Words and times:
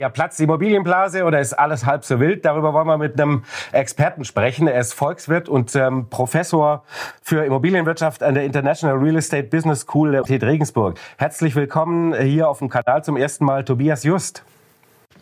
Ja, 0.00 0.08
platzt 0.08 0.38
die 0.38 0.44
Immobilienblase 0.44 1.24
oder 1.24 1.40
ist 1.40 1.54
alles 1.54 1.84
halb 1.84 2.04
so 2.04 2.20
wild? 2.20 2.44
Darüber 2.44 2.72
wollen 2.72 2.86
wir 2.86 2.98
mit 2.98 3.20
einem 3.20 3.42
Experten 3.72 4.24
sprechen. 4.24 4.68
Er 4.68 4.78
ist 4.78 4.94
Volkswirt 4.94 5.48
und 5.48 5.74
ähm, 5.74 6.06
Professor 6.08 6.84
für 7.20 7.44
Immobilienwirtschaft 7.44 8.22
an 8.22 8.34
der 8.34 8.44
International 8.44 8.96
Real 8.96 9.16
Estate 9.16 9.48
Business 9.48 9.80
School 9.80 10.12
der 10.12 10.22
TED 10.22 10.44
Regensburg. 10.44 11.00
Herzlich 11.16 11.56
willkommen 11.56 12.14
hier 12.14 12.48
auf 12.48 12.60
dem 12.60 12.68
Kanal 12.68 13.02
zum 13.02 13.16
ersten 13.16 13.44
Mal 13.44 13.64
Tobias 13.64 14.04
Just. 14.04 14.44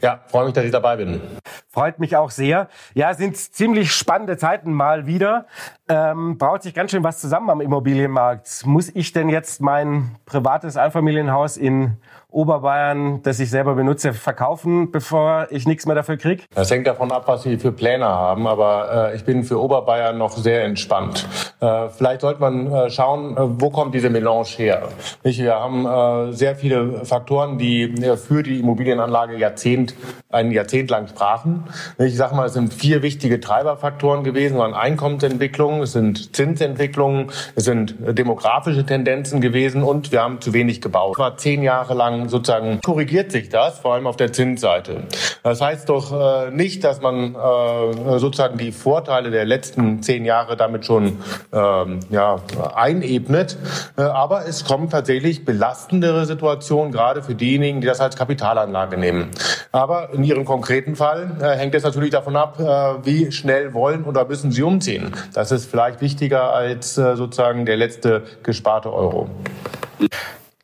Ja, 0.03 0.21
freue 0.27 0.45
mich, 0.45 0.53
dass 0.53 0.67
ich 0.67 0.73
dabei 0.73 0.97
bin. 0.97 1.23
Freut 1.71 1.99
mich 1.99 2.15
auch 2.17 2.31
sehr. 2.31 2.69
Ja, 2.93 3.15
sind 3.15 3.37
ziemlich 3.37 3.93
spannende 3.93 4.37
Zeiten 4.37 4.75
mal 4.75 5.07
wieder. 5.07 5.47
Ähm, 5.89 6.37
braut 6.37 6.65
sich 6.65 6.75
ganz 6.75 6.91
schön 6.91 7.05
was 7.05 7.21
zusammen 7.21 7.49
am 7.49 7.61
Immobilienmarkt. 7.61 8.67
Muss 8.67 8.91
ich 8.93 9.13
denn 9.13 9.29
jetzt 9.29 9.61
mein 9.61 10.17
privates 10.27 10.77
Einfamilienhaus 10.77 11.57
in 11.57 11.99
Oberbayern, 12.37 13.23
das 13.23 13.41
ich 13.41 13.49
selber 13.49 13.77
benutze, 13.77 14.13
verkaufen, 14.13 14.91
bevor 14.91 15.47
ich 15.51 15.67
nichts 15.67 15.87
mehr 15.87 15.95
dafür 15.95 16.17
kriege? 16.17 16.43
Das 16.55 16.71
hängt 16.71 16.87
davon 16.87 17.11
ab, 17.11 17.23
was 17.27 17.45
Sie 17.45 17.57
für 17.57 17.73
Pläne 17.73 18.05
haben, 18.05 18.47
aber 18.47 19.13
äh, 19.13 19.17
ich 19.17 19.25
bin 19.25 19.45
für 19.45 19.59
Oberbayern 19.59 20.19
noch 20.19 20.37
sehr 20.37 20.65
entspannt. 20.65 21.27
Äh, 21.61 21.89
vielleicht 21.89 22.21
sollte 22.21 22.41
man 22.41 22.71
äh, 22.71 22.91
schauen, 22.91 23.37
äh, 23.37 23.61
wo 23.61 23.71
kommt 23.71 23.95
diese 23.95 24.11
Melange 24.11 24.49
her? 24.57 24.89
Nicht? 25.23 25.41
Wir 25.41 25.55
haben 25.55 25.87
äh, 25.87 26.33
sehr 26.33 26.57
viele 26.57 27.07
Faktoren, 27.07 27.57
die 27.57 27.85
äh, 27.85 28.17
für 28.19 28.43
die 28.43 28.61
Immobilienanlage 28.61 29.39
Jahrzehnt, 29.39 29.95
ein 30.29 30.51
Jahrzehnt 30.51 30.91
lang 30.91 31.07
sprachen. 31.07 31.65
Ich 31.97 32.17
sage 32.17 32.35
mal, 32.35 32.47
es 32.47 32.53
sind 32.53 32.75
vier 32.75 33.03
wichtige 33.03 33.41
Treiberfaktoren 33.41 34.25
gewesen, 34.25 34.59
waren 34.59 34.75
Einkommensentwicklung, 34.75 35.76
es 35.83 35.93
sind 35.93 36.35
Zinsentwicklungen, 36.35 37.31
es 37.55 37.65
sind 37.65 37.95
demografische 38.01 38.85
Tendenzen 38.85 39.41
gewesen 39.41 39.83
und 39.83 40.13
wir 40.13 40.23
haben 40.23 40.41
zu 40.41 40.53
wenig 40.53 40.81
gebaut. 40.81 41.19
War 41.19 41.37
zehn 41.37 41.63
Jahre 41.63 41.95
lang 41.95 42.29
sozusagen 42.29 42.81
korrigiert 42.83 43.33
sich 43.33 43.49
das, 43.49 43.79
vor 43.79 43.95
allem 43.95 44.07
auf 44.07 44.17
der 44.17 44.33
Zinsseite. 44.33 45.05
Das 45.43 45.61
heißt 45.61 45.89
doch 45.89 46.13
äh, 46.13 46.51
nicht, 46.51 46.85
dass 46.85 47.01
man 47.01 47.35
äh, 47.35 48.19
sozusagen 48.19 48.59
die 48.59 48.73
Vorteile 48.73 49.31
der 49.31 49.45
letzten 49.45 50.03
zehn 50.03 50.25
Jahre 50.25 50.57
damit 50.57 50.85
schon 50.85 51.19
ähm, 51.53 52.01
ja, 52.11 52.37
einebnet, 52.75 53.57
äh, 53.97 54.03
aber 54.03 54.47
es 54.47 54.65
kommen 54.65 54.91
tatsächlich 54.91 55.45
belastendere 55.45 56.27
Situationen, 56.27 56.93
gerade 56.93 57.23
für 57.23 57.35
diejenigen, 57.35 57.81
die 57.81 57.87
das 57.87 58.01
als 58.01 58.17
Kapitalanlage 58.17 58.97
nehmen. 58.97 59.31
Aber 59.73 60.11
in 60.13 60.25
Ihrem 60.25 60.45
konkreten 60.45 60.97
Fall 60.97 61.37
äh, 61.41 61.57
hängt 61.57 61.75
es 61.75 61.83
natürlich 61.83 62.11
davon 62.11 62.37
ab, 62.37 62.59
äh, 62.59 63.05
wie 63.05 63.33
schnell 63.33 63.75
wollen 63.75 64.05
oder 64.05 64.27
müssen 64.27 64.51
Sie 64.51 64.63
umziehen. 64.63 65.13
Das 65.35 65.53
ist 65.53 65.66
vielleicht 65.67 66.01
wichtiger 66.01 66.53
als 66.53 66.97
äh, 66.99 67.17
sozusagen 67.17 67.67
der 67.67 67.77
letzte 67.77 68.25
gesparte 68.43 68.93
Euro. 68.93 69.29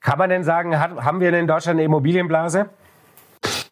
Kann 0.01 0.19
man 0.19 0.31
denn 0.31 0.45
sagen, 0.45 0.79
haben 0.79 1.21
wir 1.21 1.33
in 1.33 1.47
Deutschland 1.47 1.77
eine 1.77 1.85
Immobilienblase? 1.85 2.71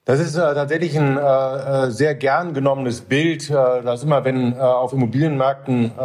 Das 0.06 0.18
ist 0.18 0.34
äh, 0.34 0.40
tatsächlich 0.40 0.98
ein 0.98 1.18
äh, 1.18 1.20
äh, 1.20 1.90
sehr 1.90 2.14
gern 2.14 2.54
genommenes 2.54 3.02
Bild, 3.02 3.50
äh, 3.50 3.82
dass 3.82 4.02
immer, 4.02 4.24
wenn 4.24 4.54
äh, 4.54 4.56
auf 4.56 4.94
Immobilienmärkten 4.94 5.92
äh, 5.94 6.00
äh, 6.00 6.04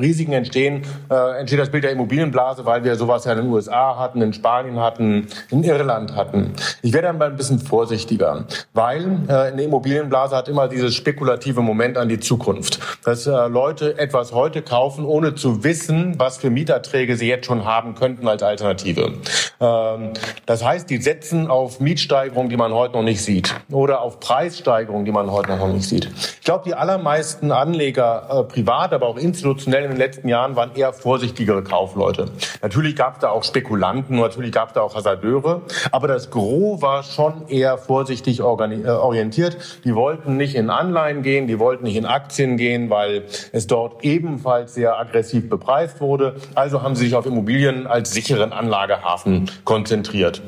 Risiken 0.00 0.32
entstehen, 0.32 0.82
äh, 1.08 1.38
entsteht 1.38 1.60
das 1.60 1.70
Bild 1.70 1.84
der 1.84 1.92
Immobilienblase, 1.92 2.66
weil 2.66 2.82
wir 2.82 2.96
sowas 2.96 3.24
ja 3.24 3.34
in 3.34 3.42
den 3.42 3.46
USA 3.46 3.96
hatten, 3.96 4.22
in 4.22 4.32
Spanien 4.32 4.80
hatten, 4.80 5.28
in 5.50 5.62
Irland 5.62 6.16
hatten. 6.16 6.54
Ich 6.82 6.92
werde 6.92 7.06
dann 7.06 7.18
mal 7.18 7.30
ein 7.30 7.36
bisschen 7.36 7.60
vorsichtiger, 7.60 8.44
weil 8.74 9.20
äh, 9.28 9.32
eine 9.32 9.62
Immobilienblase 9.62 10.34
hat 10.34 10.48
immer 10.48 10.66
dieses 10.66 10.96
spekulative 10.96 11.60
Moment 11.60 11.98
an 11.98 12.08
die 12.08 12.18
Zukunft, 12.18 12.80
dass 13.04 13.28
äh, 13.28 13.30
Leute 13.46 13.96
etwas 14.00 14.32
heute 14.32 14.62
kaufen, 14.62 15.04
ohne 15.04 15.36
zu 15.36 15.62
wissen, 15.62 16.18
was 16.18 16.38
für 16.38 16.50
Mieterträge 16.50 17.16
sie 17.16 17.28
jetzt 17.28 17.46
schon 17.46 17.64
haben 17.64 17.94
könnten 17.94 18.26
als 18.26 18.42
Alternative. 18.42 19.12
Ähm, 19.60 20.10
das 20.44 20.64
heißt, 20.64 20.90
die 20.90 20.96
setzen 20.96 21.48
auf 21.48 21.78
Mietsteigerungen, 21.78 22.50
die 22.50 22.56
man 22.56 22.72
heute 22.72 22.95
noch 22.96 23.02
nicht 23.02 23.22
sieht 23.22 23.54
oder 23.70 24.00
auf 24.00 24.20
Preissteigerungen, 24.20 25.04
die 25.04 25.12
man 25.12 25.30
heute 25.30 25.56
noch 25.56 25.68
nicht 25.68 25.88
sieht. 25.88 26.10
Ich 26.16 26.40
glaube, 26.44 26.64
die 26.64 26.74
allermeisten 26.74 27.52
Anleger, 27.52 28.28
äh, 28.30 28.42
privat, 28.44 28.92
aber 28.92 29.06
auch 29.06 29.16
institutionell 29.16 29.84
in 29.84 29.90
den 29.90 29.98
letzten 29.98 30.28
Jahren, 30.28 30.56
waren 30.56 30.74
eher 30.74 30.92
vorsichtigere 30.92 31.62
Kaufleute. 31.62 32.30
Natürlich 32.62 32.96
gab 32.96 33.14
es 33.14 33.20
da 33.20 33.30
auch 33.30 33.44
Spekulanten, 33.44 34.16
natürlich 34.16 34.52
gab 34.52 34.68
es 34.68 34.74
da 34.74 34.80
auch 34.80 34.94
Hasardeure, 34.94 35.62
aber 35.92 36.08
das 36.08 36.30
Gros 36.30 36.82
war 36.82 37.02
schon 37.02 37.48
eher 37.48 37.78
vorsichtig 37.78 38.40
äh, 38.40 38.42
orientiert. 38.42 39.56
Die 39.84 39.94
wollten 39.94 40.36
nicht 40.36 40.54
in 40.54 40.70
Anleihen 40.70 41.22
gehen, 41.22 41.46
die 41.46 41.58
wollten 41.58 41.84
nicht 41.84 41.96
in 41.96 42.06
Aktien 42.06 42.56
gehen, 42.56 42.90
weil 42.90 43.24
es 43.52 43.66
dort 43.66 44.04
ebenfalls 44.04 44.74
sehr 44.74 44.98
aggressiv 44.98 45.48
bepreist 45.48 46.00
wurde. 46.00 46.36
Also 46.54 46.82
haben 46.82 46.96
sie 46.96 47.04
sich 47.04 47.14
auf 47.14 47.26
Immobilien 47.26 47.86
als 47.86 48.12
sicheren 48.12 48.52
Anlagehafen 48.52 49.50
konzentriert. 49.64 50.42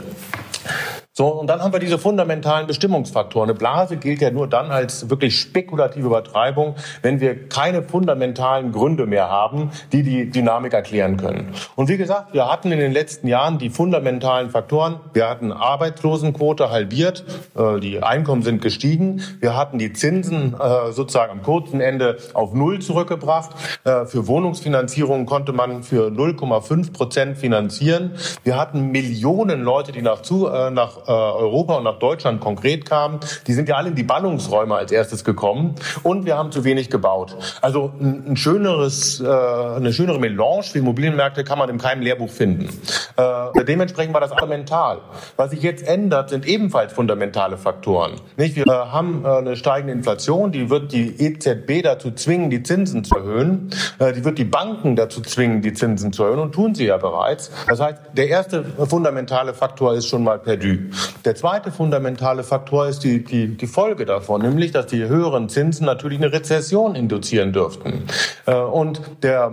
So, 1.18 1.26
und 1.26 1.48
dann 1.48 1.60
haben 1.60 1.72
wir 1.72 1.80
diese 1.80 1.98
fundamentalen 1.98 2.68
Bestimmungsfaktoren. 2.68 3.50
Eine 3.50 3.58
Blase 3.58 3.96
gilt 3.96 4.20
ja 4.20 4.30
nur 4.30 4.46
dann 4.46 4.70
als 4.70 5.10
wirklich 5.10 5.36
spekulative 5.36 6.06
Übertreibung, 6.06 6.76
wenn 7.02 7.18
wir 7.18 7.48
keine 7.48 7.82
fundamentalen 7.82 8.70
Gründe 8.70 9.04
mehr 9.04 9.28
haben, 9.28 9.72
die 9.90 10.04
die 10.04 10.30
Dynamik 10.30 10.74
erklären 10.74 11.16
können. 11.16 11.52
Und 11.74 11.88
wie 11.88 11.96
gesagt, 11.96 12.34
wir 12.34 12.48
hatten 12.48 12.70
in 12.70 12.78
den 12.78 12.92
letzten 12.92 13.26
Jahren 13.26 13.58
die 13.58 13.68
fundamentalen 13.68 14.50
Faktoren. 14.50 15.00
Wir 15.12 15.28
hatten 15.28 15.50
Arbeitslosenquote 15.50 16.70
halbiert, 16.70 17.24
äh, 17.56 17.80
die 17.80 18.00
Einkommen 18.00 18.42
sind 18.42 18.62
gestiegen. 18.62 19.20
Wir 19.40 19.56
hatten 19.56 19.78
die 19.78 19.92
Zinsen 19.92 20.54
äh, 20.54 20.92
sozusagen 20.92 21.32
am 21.32 21.42
kurzen 21.42 21.80
Ende 21.80 22.18
auf 22.32 22.54
Null 22.54 22.78
zurückgebracht. 22.78 23.56
Äh, 23.82 24.06
für 24.06 24.28
Wohnungsfinanzierung 24.28 25.26
konnte 25.26 25.52
man 25.52 25.82
für 25.82 26.10
0,5 26.10 26.92
Prozent 26.92 27.38
finanzieren. 27.38 28.12
Wir 28.44 28.56
hatten 28.56 28.92
Millionen 28.92 29.62
Leute, 29.62 29.90
die 29.90 30.02
nach, 30.02 30.22
zu, 30.22 30.48
nach 30.48 31.07
äh, 31.08 31.10
Europa 31.10 31.76
und 31.76 31.84
nach 31.84 31.98
Deutschland 31.98 32.40
konkret 32.40 32.84
kamen, 32.84 33.20
die 33.46 33.54
sind 33.54 33.68
ja 33.68 33.76
alle 33.76 33.88
in 33.88 33.94
die 33.94 34.02
Ballungsräume 34.02 34.74
als 34.74 34.92
erstes 34.92 35.24
gekommen 35.24 35.74
und 36.02 36.26
wir 36.26 36.36
haben 36.36 36.52
zu 36.52 36.64
wenig 36.64 36.90
gebaut. 36.90 37.34
Also 37.62 37.92
ein, 37.98 38.36
schöneres, 38.36 39.20
äh, 39.20 39.26
eine 39.26 39.92
schönere 39.92 40.18
Melange 40.18 40.64
für 40.64 40.78
Immobilienmärkte 40.78 41.44
kann 41.44 41.58
man 41.58 41.70
in 41.70 41.78
keinem 41.78 42.02
Lehrbuch 42.02 42.28
finden. 42.28 42.68
Äh, 43.16 43.64
dementsprechend 43.64 44.12
war 44.12 44.20
das 44.20 44.30
fundamental. 44.30 44.98
Was 45.36 45.50
sich 45.50 45.62
jetzt 45.62 45.86
ändert, 45.86 46.28
sind 46.28 46.46
ebenfalls 46.46 46.92
fundamentale 46.92 47.56
Faktoren. 47.56 48.12
Nicht? 48.36 48.56
Wir 48.56 48.66
äh, 48.66 48.70
haben 48.70 49.24
eine 49.24 49.56
steigende 49.56 49.94
Inflation, 49.94 50.52
die 50.52 50.68
wird 50.68 50.92
die 50.92 51.20
EZB 51.22 51.82
dazu 51.82 52.10
zwingen, 52.10 52.50
die 52.50 52.62
Zinsen 52.62 53.04
zu 53.04 53.16
erhöhen. 53.16 53.70
Die 54.00 54.24
wird 54.24 54.38
die 54.38 54.44
Banken 54.44 54.96
dazu 54.96 55.20
zwingen, 55.22 55.62
die 55.62 55.72
Zinsen 55.72 56.12
zu 56.12 56.24
erhöhen 56.24 56.40
und 56.40 56.52
tun 56.52 56.74
sie 56.74 56.86
ja 56.86 56.96
bereits. 56.96 57.50
Das 57.66 57.80
heißt, 57.80 57.98
der 58.12 58.28
erste 58.28 58.64
fundamentale 58.64 59.54
Faktor 59.54 59.94
ist 59.94 60.06
schon 60.06 60.22
mal 60.22 60.38
perdu. 60.38 60.90
Der 61.24 61.34
zweite 61.34 61.70
fundamentale 61.72 62.42
Faktor 62.42 62.88
ist 62.88 63.00
die, 63.00 63.24
die, 63.24 63.48
die 63.48 63.66
Folge 63.66 64.06
davon, 64.06 64.42
nämlich, 64.42 64.72
dass 64.72 64.86
die 64.86 65.06
höheren 65.06 65.48
Zinsen 65.48 65.86
natürlich 65.86 66.18
eine 66.18 66.32
Rezession 66.32 66.94
induzieren 66.94 67.52
dürften. 67.52 68.04
Äh, 68.46 68.54
und 68.54 69.00
der 69.22 69.52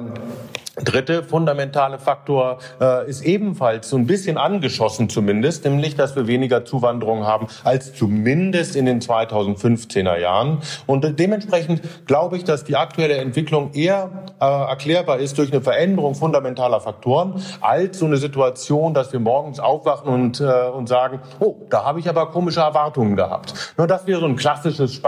dritte 0.83 1.23
fundamentale 1.23 1.99
Faktor 1.99 2.57
äh, 2.81 3.09
ist 3.09 3.21
ebenfalls 3.21 3.89
so 3.89 3.97
ein 3.97 4.07
bisschen 4.07 4.37
angeschossen 4.37 5.09
zumindest, 5.09 5.63
nämlich, 5.63 5.95
dass 5.95 6.15
wir 6.15 6.27
weniger 6.27 6.65
Zuwanderung 6.65 7.25
haben 7.25 7.47
als 7.63 7.93
zumindest 7.93 8.75
in 8.75 8.85
den 8.85 8.99
2015er 8.99 10.17
Jahren. 10.17 10.59
Und 10.85 11.17
dementsprechend 11.19 11.81
glaube 12.05 12.37
ich, 12.37 12.43
dass 12.43 12.65
die 12.65 12.75
aktuelle 12.75 13.15
Entwicklung 13.15 13.73
eher 13.73 14.09
äh, 14.41 14.45
erklärbar 14.45 15.19
ist 15.19 15.37
durch 15.37 15.51
eine 15.51 15.61
Veränderung 15.61 16.15
fundamentaler 16.15 16.81
Faktoren 16.81 17.41
als 17.61 17.99
so 17.99 18.05
eine 18.05 18.17
Situation, 18.17 18.93
dass 18.93 19.13
wir 19.13 19.19
morgens 19.19 19.59
aufwachen 19.59 20.11
und, 20.11 20.41
äh, 20.41 20.43
und 20.43 20.89
sagen, 20.89 21.19
oh, 21.39 21.55
da 21.69 21.85
habe 21.85 21.99
ich 21.99 22.09
aber 22.09 22.27
komische 22.27 22.59
Erwartungen 22.59 23.15
gehabt. 23.15 23.53
Nur 23.77 23.87
das 23.87 24.07
wäre 24.07 24.19
so 24.19 24.25
ein 24.25 24.35
klassisches 24.35 24.99
äh, 24.99 25.01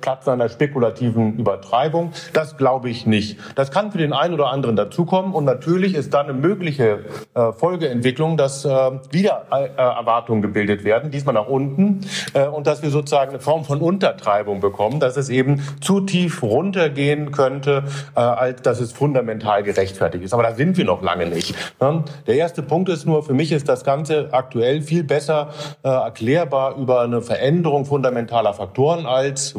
Platz 0.00 0.26
einer 0.28 0.48
spekulativen 0.48 1.36
Übertreibung. 1.36 2.12
Das 2.32 2.56
glaube 2.56 2.88
ich 2.88 3.04
nicht. 3.04 3.38
Das 3.54 3.70
kann 3.70 3.92
für 3.92 3.98
den 3.98 4.12
einen 4.12 4.34
oder 4.34 4.48
anderen 4.48 4.76
dazu 4.76 4.93
dazukommen. 4.94 5.32
Und 5.32 5.44
natürlich 5.44 5.94
ist 5.94 6.14
dann 6.14 6.26
eine 6.26 6.34
mögliche 6.34 7.00
äh, 7.34 7.52
Folgeentwicklung, 7.52 8.36
dass 8.36 8.64
äh, 8.64 8.68
wieder 9.10 9.46
äh, 9.50 9.66
Erwartungen 9.76 10.42
gebildet 10.42 10.84
werden, 10.84 11.10
diesmal 11.10 11.34
nach 11.34 11.48
unten, 11.48 12.06
äh, 12.34 12.46
und 12.46 12.66
dass 12.66 12.82
wir 12.82 12.90
sozusagen 12.90 13.30
eine 13.30 13.40
Form 13.40 13.64
von 13.64 13.80
Untertreibung 13.80 14.60
bekommen, 14.60 15.00
dass 15.00 15.16
es 15.16 15.28
eben 15.28 15.62
zu 15.80 16.00
tief 16.00 16.42
runtergehen 16.42 17.32
könnte, 17.32 17.84
äh, 18.14 18.20
als 18.20 18.62
dass 18.62 18.80
es 18.80 18.92
fundamental 18.92 19.62
gerechtfertigt 19.62 20.24
ist. 20.24 20.32
Aber 20.32 20.42
da 20.42 20.54
sind 20.54 20.76
wir 20.76 20.84
noch 20.84 21.02
lange 21.02 21.26
nicht. 21.26 21.54
Ne? 21.80 22.04
Der 22.26 22.36
erste 22.36 22.62
Punkt 22.62 22.88
ist 22.88 23.06
nur, 23.06 23.22
für 23.22 23.34
mich 23.34 23.52
ist 23.52 23.68
das 23.68 23.84
Ganze 23.84 24.28
aktuell 24.32 24.82
viel 24.82 25.04
besser 25.04 25.48
äh, 25.82 25.88
erklärbar 25.88 26.76
über 26.76 27.02
eine 27.02 27.20
Veränderung 27.20 27.84
fundamentaler 27.84 28.54
Faktoren 28.54 29.06
als, 29.06 29.54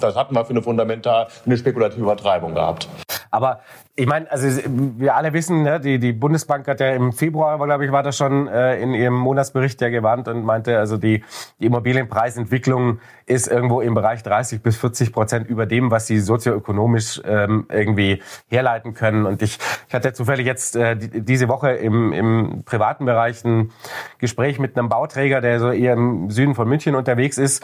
das 0.00 0.16
hatten 0.16 0.34
wir 0.34 0.44
für 0.44 0.50
eine 0.50 0.62
fundamental, 0.62 1.28
eine 1.46 1.56
spekulative 1.56 2.00
Übertreibung 2.00 2.54
gehabt. 2.54 2.88
Aber 3.30 3.60
ich 3.94 4.06
meine, 4.06 4.30
also 4.32 4.48
wir 4.96 5.14
alle 5.16 5.34
wissen, 5.34 5.64
ne, 5.64 5.78
die, 5.78 5.98
die 5.98 6.14
Bundesbank 6.14 6.66
hat 6.66 6.80
ja 6.80 6.92
im 6.92 7.12
Februar, 7.12 7.62
glaube 7.62 7.84
ich, 7.84 7.92
war 7.92 8.02
das 8.02 8.16
schon 8.16 8.48
äh, 8.48 8.80
in 8.80 8.94
ihrem 8.94 9.14
Monatsbericht 9.14 9.82
ja 9.82 9.90
gewarnt 9.90 10.28
und 10.28 10.46
meinte, 10.46 10.78
also 10.78 10.96
die, 10.96 11.22
die 11.60 11.66
Immobilienpreisentwicklung 11.66 13.00
ist 13.26 13.48
irgendwo 13.48 13.82
im 13.82 13.92
Bereich 13.92 14.22
30 14.22 14.62
bis 14.62 14.78
40 14.78 15.12
Prozent 15.12 15.46
über 15.46 15.66
dem, 15.66 15.90
was 15.90 16.06
sie 16.06 16.20
sozioökonomisch 16.20 17.20
ähm, 17.26 17.66
irgendwie 17.70 18.22
herleiten 18.48 18.94
können. 18.94 19.26
Und 19.26 19.42
ich, 19.42 19.58
ich 19.86 19.94
hatte 19.94 20.14
zufällig 20.14 20.46
jetzt 20.46 20.74
äh, 20.74 20.96
diese 20.96 21.48
Woche 21.48 21.72
im, 21.72 22.14
im 22.14 22.62
privaten 22.64 23.04
Bereich 23.04 23.44
ein 23.44 23.72
Gespräch 24.16 24.58
mit 24.58 24.78
einem 24.78 24.88
Bauträger, 24.88 25.42
der 25.42 25.60
so 25.60 25.70
eher 25.70 25.92
im 25.92 26.30
Süden 26.30 26.54
von 26.54 26.66
München 26.66 26.94
unterwegs 26.94 27.36
ist. 27.36 27.62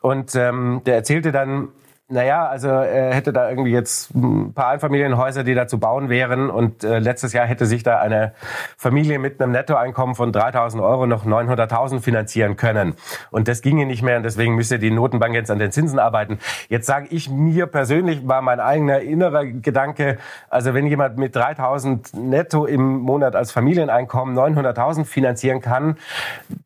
Und 0.00 0.36
ähm, 0.36 0.82
der 0.86 0.94
erzählte 0.94 1.32
dann, 1.32 1.70
naja, 2.08 2.46
also 2.46 2.68
er 2.68 3.14
hätte 3.14 3.32
da 3.32 3.48
irgendwie 3.48 3.70
jetzt 3.70 4.14
ein 4.14 4.52
paar 4.52 4.68
Einfamilienhäuser, 4.68 5.42
die 5.42 5.54
da 5.54 5.66
zu 5.66 5.78
bauen 5.80 6.10
wären. 6.10 6.50
Und 6.50 6.84
äh, 6.84 6.98
letztes 6.98 7.32
Jahr 7.32 7.46
hätte 7.46 7.64
sich 7.64 7.82
da 7.82 7.98
eine 7.98 8.34
Familie 8.76 9.18
mit 9.18 9.40
einem 9.40 9.52
Nettoeinkommen 9.52 10.14
von 10.14 10.30
3.000 10.30 10.82
Euro 10.82 11.06
noch 11.06 11.24
900.000 11.24 12.00
finanzieren 12.00 12.56
können. 12.56 12.94
Und 13.30 13.48
das 13.48 13.62
ginge 13.62 13.86
nicht 13.86 14.02
mehr 14.02 14.18
und 14.18 14.22
deswegen 14.22 14.54
müsste 14.54 14.78
die 14.78 14.90
Notenbank 14.90 15.34
jetzt 15.34 15.50
an 15.50 15.58
den 15.58 15.72
Zinsen 15.72 15.98
arbeiten. 15.98 16.40
Jetzt 16.68 16.86
sage 16.86 17.06
ich 17.08 17.30
mir 17.30 17.66
persönlich, 17.66 18.28
war 18.28 18.42
mein 18.42 18.60
eigener 18.60 19.00
innerer 19.00 19.46
Gedanke, 19.46 20.18
also 20.50 20.74
wenn 20.74 20.86
jemand 20.86 21.16
mit 21.16 21.34
3.000 21.34 22.18
netto 22.18 22.66
im 22.66 22.98
Monat 22.98 23.34
als 23.34 23.50
Familieneinkommen 23.50 24.36
900.000 24.36 25.06
finanzieren 25.06 25.62
kann, 25.62 25.96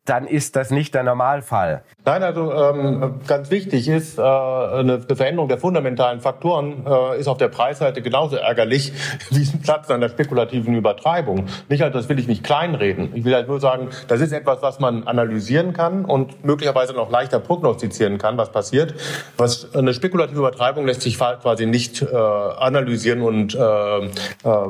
dann 0.03 0.27
ist 0.27 0.57
das 0.57 0.69
nicht 0.69 0.93
der 0.95 1.03
Normalfall. 1.03 1.83
Nein, 2.03 2.23
also 2.23 2.51
ähm, 2.51 3.21
ganz 3.25 3.51
wichtig 3.51 3.87
ist, 3.87 4.17
äh, 4.17 4.21
eine 4.21 4.99
Veränderung 5.29 5.47
der 5.47 5.59
fundamentalen 5.59 6.21
Faktoren 6.21 6.87
äh, 6.87 7.19
ist 7.19 7.27
auf 7.27 7.37
der 7.37 7.49
Preisseite 7.49 8.01
genauso 8.01 8.35
ärgerlich 8.35 8.91
wie 9.29 9.41
ein 9.41 9.61
Platz 9.61 9.91
an 9.91 10.01
der 10.01 10.09
spekulativen 10.09 10.73
Übertreibung. 10.73 11.45
Nicht 11.69 11.83
halt, 11.83 11.93
das 11.93 12.09
will 12.09 12.17
ich 12.17 12.27
nicht 12.27 12.43
kleinreden. 12.43 13.11
Ich 13.13 13.25
will 13.25 13.35
halt 13.35 13.47
nur 13.47 13.59
sagen, 13.59 13.89
das 14.07 14.21
ist 14.21 14.31
etwas, 14.31 14.63
was 14.63 14.79
man 14.79 15.03
analysieren 15.03 15.73
kann 15.73 16.03
und 16.03 16.43
möglicherweise 16.43 16.93
noch 16.93 17.11
leichter 17.11 17.39
prognostizieren 17.39 18.17
kann, 18.17 18.37
was 18.39 18.51
passiert. 18.51 18.95
Was 19.37 19.75
eine 19.75 19.93
spekulative 19.93 20.39
Übertreibung 20.39 20.87
lässt 20.87 21.01
sich 21.01 21.19
quasi 21.19 21.67
nicht 21.67 22.01
äh, 22.01 22.15
analysieren 22.15 23.21
und 23.21 23.53
äh, 23.53 23.59
äh, 23.59 24.09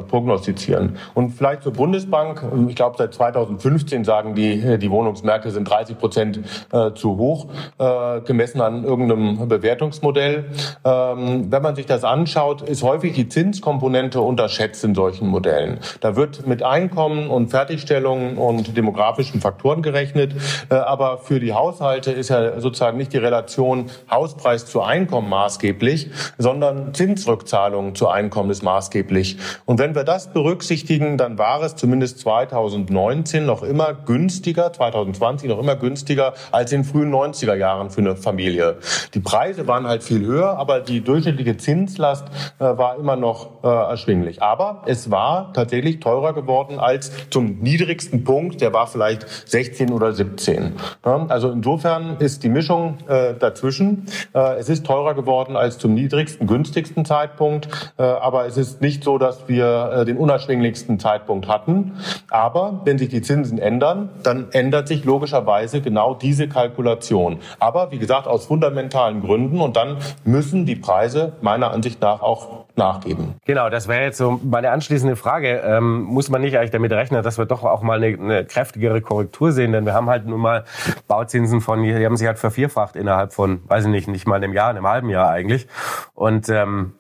prognostizieren. 0.10 0.98
Und 1.14 1.32
vielleicht 1.32 1.64
zur 1.64 1.72
Bundesbank. 1.72 2.44
Ich 2.68 2.76
glaube, 2.76 2.96
seit 2.98 3.14
2015 3.14 4.04
sagen 4.04 4.36
die, 4.36 4.78
die 4.78 4.92
Wohnungsmärkte 4.92 5.52
sind 5.52 5.70
30 5.70 5.98
Prozent 5.98 6.40
äh, 6.74 6.92
zu 6.96 7.16
hoch, 7.16 7.48
äh, 7.78 8.20
gemessen 8.22 8.60
an 8.60 8.84
irgendeinem 8.84 9.48
Bewertungsmodell. 9.48 10.49
Ähm, 10.84 11.52
wenn 11.52 11.62
man 11.62 11.76
sich 11.76 11.86
das 11.86 12.04
anschaut, 12.04 12.62
ist 12.62 12.84
häufig 12.84 13.14
die 13.14 13.30
Zinskomponente 13.30 14.22
unterschätzt 14.22 14.84
in 14.84 14.96
solchen 14.96 15.28
Modellen. 15.28 15.80
Da 16.02 16.16
wird 16.16 16.48
mit 16.48 16.64
Einkommen 16.64 17.30
und 17.30 17.50
Fertigstellungen 17.50 18.38
und 18.38 18.76
demografischen 18.76 19.42
Faktoren 19.42 19.82
gerechnet, 19.82 20.34
äh, 20.70 20.76
aber 20.76 21.20
für 21.20 21.40
die 21.40 21.54
Haushalte 21.54 22.12
ist 22.12 22.30
ja 22.30 22.60
sozusagen 22.60 22.98
nicht 22.98 23.14
die 23.14 23.18
Relation 23.18 23.90
Hauspreis 24.10 24.66
zu 24.66 24.82
Einkommen 24.82 25.30
maßgeblich, 25.30 26.10
sondern 26.38 26.94
Zinsrückzahlungen 26.94 27.96
zu 27.96 28.08
Einkommen 28.08 28.50
ist 28.50 28.64
maßgeblich. 28.64 29.38
Und 29.66 29.80
wenn 29.80 29.96
wir 29.96 30.04
das 30.04 30.32
berücksichtigen, 30.34 31.18
dann 31.18 31.38
war 31.38 31.62
es 31.62 31.76
zumindest 31.76 32.20
2019 32.20 33.46
noch 33.46 33.64
immer 33.64 33.94
günstiger, 33.94 34.72
2020 34.74 35.50
noch 35.50 35.60
immer 35.60 35.76
günstiger 35.76 36.34
als 36.52 36.72
in 36.72 36.84
frühen 36.84 37.14
90er 37.14 37.56
Jahren 37.56 37.90
für 37.90 38.02
eine 38.02 38.16
Familie. 38.16 38.78
Die 39.14 39.20
Preise 39.20 39.68
waren 39.68 39.88
halt 39.88 40.04
viel 40.04 40.26
höher, 40.26 40.39
aber 40.48 40.80
die 40.80 41.02
durchschnittliche 41.02 41.58
Zinslast 41.58 42.26
äh, 42.60 42.64
war 42.64 42.98
immer 42.98 43.16
noch 43.16 43.64
äh, 43.64 43.68
erschwinglich. 43.68 44.42
Aber 44.42 44.84
es 44.86 45.12
war 45.12 45.54
tatsächlich 45.54 46.00
teurer 46.00 46.34
geworden 46.34 46.80
als 46.80 47.30
zum 47.30 47.60
niedrigsten 47.60 48.24
Punkt, 48.24 48.62
der 48.62 48.74
war 48.74 48.88
vielleicht 48.88 49.28
16 49.50 49.92
oder 49.92 50.14
17. 50.14 50.74
Ja, 51.06 51.26
also 51.28 51.52
insofern 51.52 52.18
ist 52.20 52.44
die 52.44 52.50
Mischung 52.50 52.98
äh, 53.08 53.34
dazwischen. 53.34 54.06
Es 54.34 54.70
ist 54.70 54.86
teurer 54.86 55.14
geworden 55.14 55.56
als 55.56 55.78
zum 55.78 55.94
niedrigsten, 55.94 56.48
günstigsten 56.48 57.06
Zeitpunkt, 57.06 57.94
aber 57.98 58.46
es 58.46 58.58
ist 58.58 58.82
nicht 58.82 59.04
so, 59.04 59.18
dass 59.18 59.48
wir 59.48 60.06
den 60.06 60.18
unerschwinglichsten 60.18 61.00
Zeitpunkt 61.00 61.48
hatten. 61.48 61.94
Aber 62.30 62.82
wenn 62.86 62.98
sich 62.98 63.10
die 63.10 63.22
Zinsen 63.22 63.58
ändern, 63.58 64.10
dann 64.24 64.52
ändert 64.52 64.88
sich 64.88 65.06
logischerweise 65.06 65.82
genau 65.82 66.14
diese 66.14 66.48
Kalkulation. 66.48 67.40
Aber 67.60 67.92
wie 67.92 68.00
gesagt, 68.00 68.28
aus 68.28 68.46
fundamentalen 68.46 69.22
Gründen 69.22 69.60
und 69.62 69.76
dann 69.76 69.98
müssen 70.32 70.66
die 70.66 70.76
Preise 70.76 71.34
meiner 71.42 71.72
Ansicht 71.72 72.02
nach 72.02 72.22
auch 72.22 72.66
nachgeben. 72.76 73.36
Genau, 73.46 73.70
das 73.70 73.88
wäre 73.88 74.04
jetzt 74.04 74.18
so 74.18 74.40
meine 74.44 74.72
anschließende 74.72 75.16
Frage. 75.16 75.62
Ähm, 75.66 76.04
muss 76.04 76.30
man 76.30 76.42
nicht 76.42 76.58
eigentlich 76.58 76.72
damit 76.72 76.92
rechnen, 76.92 77.22
dass 77.22 77.38
wir 77.38 77.46
doch 77.46 77.64
auch 77.64 77.82
mal 77.82 78.02
eine, 78.02 78.18
eine, 78.18 78.46
kräftigere 78.46 79.02
Korrektur 79.02 79.52
sehen? 79.52 79.72
Denn 79.72 79.86
wir 79.86 79.94
haben 79.94 80.10
halt 80.10 80.26
nun 80.26 80.40
mal 80.40 80.64
Bauzinsen 81.08 81.62
von, 81.62 81.84
die 81.84 82.06
haben 82.06 82.18
sich 82.18 82.28
halt 82.28 82.40
vervierfacht 82.40 82.96
innerhalb 82.96 83.34
von, 83.34 83.62
weiß 83.68 83.86
ich 83.86 83.92
nicht, 83.92 84.08
nicht 84.08 84.28
mal 84.28 84.36
einem 84.36 84.54
Jahr, 84.54 84.70
einem 84.70 84.88
halben 84.88 85.10
Jahr 85.10 85.30
eigentlich. 85.30 85.68
Und 86.14 86.50
ähm, 86.50 86.94
äh, 86.94 86.99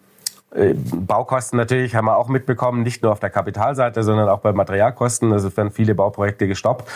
Baukosten 0.52 1.58
natürlich 1.58 1.96
haben 1.96 2.06
wir 2.06 2.18
auch 2.18 2.28
mitbekommen, 2.28 2.82
nicht 2.82 3.04
nur 3.04 3.12
auf 3.12 3.20
der 3.20 3.30
Kapitalseite, 3.30 4.04
sondern 4.04 4.30
auch 4.30 4.40
bei 4.40 4.52
Materialkosten. 4.52 5.32
Also 5.32 5.56
werden 5.56 5.70
viele 5.70 5.94
Bauprojekte 5.94 6.48
gestoppt. 6.48 6.90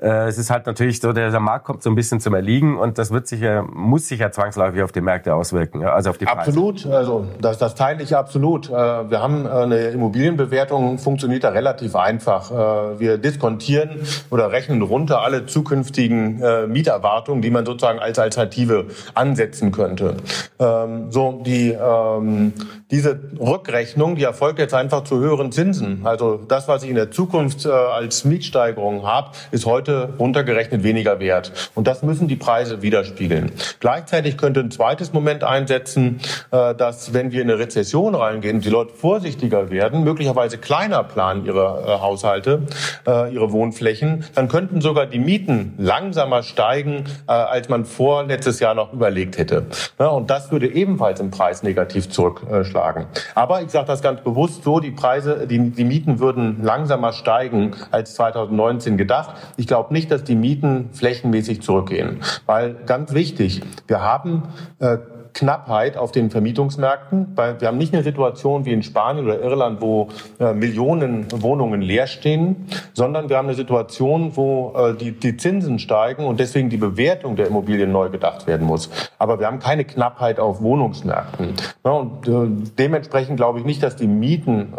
Äh, 0.00 0.28
es 0.28 0.38
ist 0.38 0.50
halt 0.50 0.66
natürlich 0.66 1.00
so, 1.00 1.12
der, 1.12 1.38
Markt 1.40 1.64
kommt 1.64 1.82
so 1.82 1.90
ein 1.90 1.96
bisschen 1.96 2.20
zum 2.20 2.34
Erliegen 2.34 2.78
und 2.78 2.98
das 2.98 3.10
wird 3.10 3.26
sich 3.26 3.42
muss 3.72 4.06
sich 4.06 4.20
ja 4.20 4.30
zwangsläufig 4.30 4.82
auf 4.82 4.92
die 4.92 5.00
Märkte 5.00 5.34
auswirken, 5.34 5.84
also 5.84 6.10
auf 6.10 6.18
die 6.18 6.26
Preise. 6.26 6.38
Absolut, 6.40 6.86
also 6.86 7.26
das, 7.40 7.58
das 7.58 7.74
teile 7.74 8.04
ich 8.04 8.14
absolut. 8.14 8.70
Äh, 8.70 8.72
wir 8.72 9.20
haben 9.20 9.48
eine 9.48 9.88
Immobilienbewertung, 9.88 10.98
funktioniert 10.98 11.42
da 11.42 11.48
relativ 11.48 11.96
einfach. 11.96 12.50
Wir 12.98 13.18
diskontieren 13.18 13.90
oder 14.30 14.52
rechnen 14.52 14.82
runter 14.82 15.22
alle 15.22 15.46
zukünftigen 15.46 16.42
Mieterwartungen, 16.68 17.42
die 17.42 17.50
man 17.50 17.64
sozusagen 17.64 17.98
als 17.98 18.18
Alternative 18.18 18.86
ansetzen 19.14 19.72
könnte. 19.72 20.16
Ähm, 20.58 21.10
so 21.10 21.40
die 21.44 21.70
ähm, 21.70 22.52
diese 22.92 23.18
Rückrechnung, 23.40 24.16
die 24.16 24.24
erfolgt 24.24 24.58
jetzt 24.58 24.74
einfach 24.74 25.04
zu 25.04 25.18
höheren 25.18 25.50
Zinsen. 25.50 26.02
Also 26.04 26.38
das, 26.46 26.68
was 26.68 26.82
ich 26.82 26.90
in 26.90 26.94
der 26.94 27.10
Zukunft 27.10 27.64
äh, 27.64 27.70
als 27.70 28.26
Mietsteigerung 28.26 29.06
habe, 29.06 29.30
ist 29.50 29.64
heute 29.64 30.10
runtergerechnet 30.18 30.82
weniger 30.82 31.18
wert. 31.18 31.70
Und 31.74 31.86
das 31.86 32.02
müssen 32.02 32.28
die 32.28 32.36
Preise 32.36 32.82
widerspiegeln. 32.82 33.52
Gleichzeitig 33.80 34.36
könnte 34.36 34.60
ein 34.60 34.70
zweites 34.70 35.14
Moment 35.14 35.42
einsetzen, 35.42 36.20
äh, 36.50 36.74
dass 36.74 37.14
wenn 37.14 37.32
wir 37.32 37.40
in 37.40 37.50
eine 37.50 37.58
Rezession 37.58 38.14
reingehen, 38.14 38.60
die 38.60 38.68
Leute 38.68 38.92
vorsichtiger 38.92 39.70
werden, 39.70 40.04
möglicherweise 40.04 40.58
kleiner 40.58 41.02
planen 41.02 41.46
ihre 41.46 41.84
äh, 41.86 42.00
Haushalte, 42.00 42.64
äh, 43.06 43.32
ihre 43.32 43.52
Wohnflächen, 43.52 44.26
dann 44.34 44.48
könnten 44.48 44.82
sogar 44.82 45.06
die 45.06 45.18
Mieten 45.18 45.72
langsamer 45.78 46.42
steigen, 46.42 47.04
äh, 47.26 47.32
als 47.32 47.70
man 47.70 47.86
vor 47.86 48.24
letztes 48.24 48.60
Jahr 48.60 48.74
noch 48.74 48.92
überlegt 48.92 49.38
hätte. 49.38 49.64
Ja, 49.98 50.08
und 50.08 50.28
das 50.28 50.52
würde 50.52 50.66
ebenfalls 50.66 51.20
im 51.20 51.30
Preis 51.30 51.62
negativ 51.62 52.10
zurückschlagen 52.10 52.81
schlagen. 52.82 53.06
Aber 53.34 53.62
ich 53.62 53.70
sage 53.70 53.86
das 53.86 54.02
ganz 54.02 54.20
bewusst 54.22 54.64
so, 54.64 54.80
die 54.80 54.90
Preise, 54.90 55.46
die, 55.46 55.70
die 55.70 55.84
Mieten 55.84 56.18
würden 56.18 56.62
langsamer 56.62 57.12
steigen 57.12 57.72
als 57.90 58.14
2019 58.14 58.96
gedacht. 58.96 59.36
Ich 59.56 59.66
glaube 59.66 59.92
nicht, 59.92 60.10
dass 60.10 60.24
die 60.24 60.34
Mieten 60.34 60.90
flächenmäßig 60.92 61.62
zurückgehen. 61.62 62.20
Weil 62.46 62.74
ganz 62.86 63.14
wichtig, 63.14 63.62
wir 63.86 64.02
haben 64.02 64.42
äh, 64.80 64.98
Knappheit 65.34 65.96
auf 65.96 66.12
den 66.12 66.30
Vermietungsmärkten. 66.30 67.36
Wir 67.58 67.68
haben 67.68 67.78
nicht 67.78 67.94
eine 67.94 68.02
Situation 68.02 68.64
wie 68.64 68.72
in 68.72 68.82
Spanien 68.82 69.24
oder 69.24 69.40
Irland, 69.40 69.80
wo 69.80 70.08
äh, 70.38 70.52
Millionen 70.52 71.26
Wohnungen 71.42 71.80
leer 71.80 72.06
stehen, 72.06 72.68
sondern 72.92 73.28
wir 73.28 73.36
haben 73.36 73.46
eine 73.46 73.54
Situation, 73.54 74.36
wo 74.36 74.74
äh, 74.76 74.94
die, 74.94 75.12
die 75.12 75.36
Zinsen 75.36 75.78
steigen 75.78 76.24
und 76.24 76.40
deswegen 76.40 76.70
die 76.70 76.76
Bewertung 76.76 77.36
der 77.36 77.46
Immobilien 77.46 77.92
neu 77.92 78.08
gedacht 78.10 78.46
werden 78.46 78.66
muss. 78.66 78.90
Aber 79.18 79.38
wir 79.38 79.46
haben 79.46 79.58
keine 79.58 79.84
Knappheit 79.84 80.38
auf 80.38 80.60
Wohnungsmärkten. 80.60 81.54
und 81.82 82.28
äh, 82.28 82.32
dementsprechend 82.78 83.36
glaube 83.36 83.58
ich 83.58 83.64
nicht, 83.64 83.82
dass 83.82 83.96
die 83.96 84.06
Mieten 84.06 84.72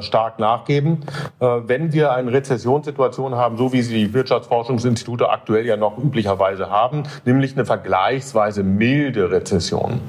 stark 0.00 0.38
nachgeben. 0.38 1.04
wenn 1.38 1.92
wir 1.92 2.12
eine 2.12 2.32
Rezessionssituation 2.32 3.34
haben, 3.34 3.56
so 3.56 3.72
wie 3.72 3.82
sie 3.82 4.06
die 4.06 4.14
Wirtschaftsforschungsinstitute 4.14 5.28
aktuell 5.30 5.66
ja 5.66 5.76
noch 5.76 5.98
üblicherweise 5.98 6.70
haben, 6.70 7.04
nämlich 7.24 7.54
eine 7.54 7.64
vergleichsweise 7.64 8.62
milde 8.62 9.30
Rezession, 9.30 9.67
Rezession. 9.72 10.00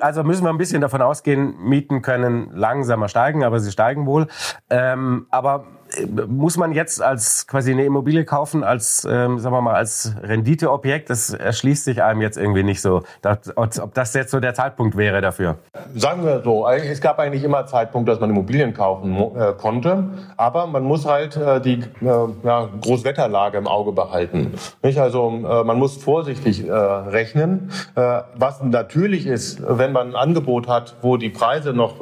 Also 0.00 0.24
müssen 0.24 0.44
wir 0.44 0.50
ein 0.50 0.58
bisschen 0.58 0.80
davon 0.80 1.00
ausgehen, 1.00 1.54
Mieten 1.58 2.02
können 2.02 2.50
langsamer 2.52 3.08
steigen, 3.08 3.44
aber 3.44 3.60
sie 3.60 3.70
steigen 3.70 4.04
wohl. 4.04 4.26
Ähm, 4.68 5.26
aber 5.30 5.64
muss 6.28 6.56
man 6.56 6.72
jetzt 6.72 7.02
als 7.02 7.46
quasi 7.46 7.72
eine 7.72 7.84
Immobilie 7.84 8.24
kaufen, 8.24 8.64
als, 8.64 9.06
ähm, 9.08 9.38
sagen 9.38 9.54
wir 9.54 9.60
mal, 9.60 9.74
als 9.74 10.14
Renditeobjekt? 10.22 11.10
Das 11.10 11.30
erschließt 11.30 11.84
sich 11.84 12.02
einem 12.02 12.20
jetzt 12.20 12.36
irgendwie 12.36 12.62
nicht 12.62 12.80
so. 12.80 13.02
ob 13.56 13.94
das 13.94 14.14
jetzt 14.14 14.30
so 14.30 14.40
der 14.40 14.54
Zeitpunkt 14.54 14.96
wäre 14.96 15.20
dafür? 15.20 15.56
Sagen 15.94 16.24
wir 16.24 16.42
so, 16.42 16.66
es 16.68 17.00
gab 17.00 17.18
eigentlich 17.18 17.44
immer 17.44 17.66
Zeitpunkt, 17.66 18.08
dass 18.08 18.20
man 18.20 18.30
Immobilien 18.30 18.74
kaufen 18.74 19.16
äh, 19.16 19.52
konnte, 19.52 20.10
aber 20.36 20.66
man 20.66 20.84
muss 20.84 21.06
halt 21.06 21.36
äh, 21.36 21.60
die 21.60 21.80
äh, 22.00 22.06
ja, 22.42 22.68
Großwetterlage 22.80 23.58
im 23.58 23.66
Auge 23.66 23.92
behalten. 23.92 24.54
Nicht? 24.82 24.98
Also 24.98 25.28
äh, 25.28 25.64
man 25.64 25.78
muss 25.78 25.96
vorsichtig 25.96 26.66
äh, 26.66 26.72
rechnen. 26.72 27.70
Äh, 27.94 28.22
was 28.34 28.62
natürlich 28.62 29.26
ist, 29.26 29.62
wenn 29.66 29.92
man 29.92 30.08
ein 30.08 30.16
Angebot 30.16 30.68
hat, 30.68 30.96
wo 31.02 31.16
die 31.16 31.30
Preise 31.30 31.72
noch 31.72 32.00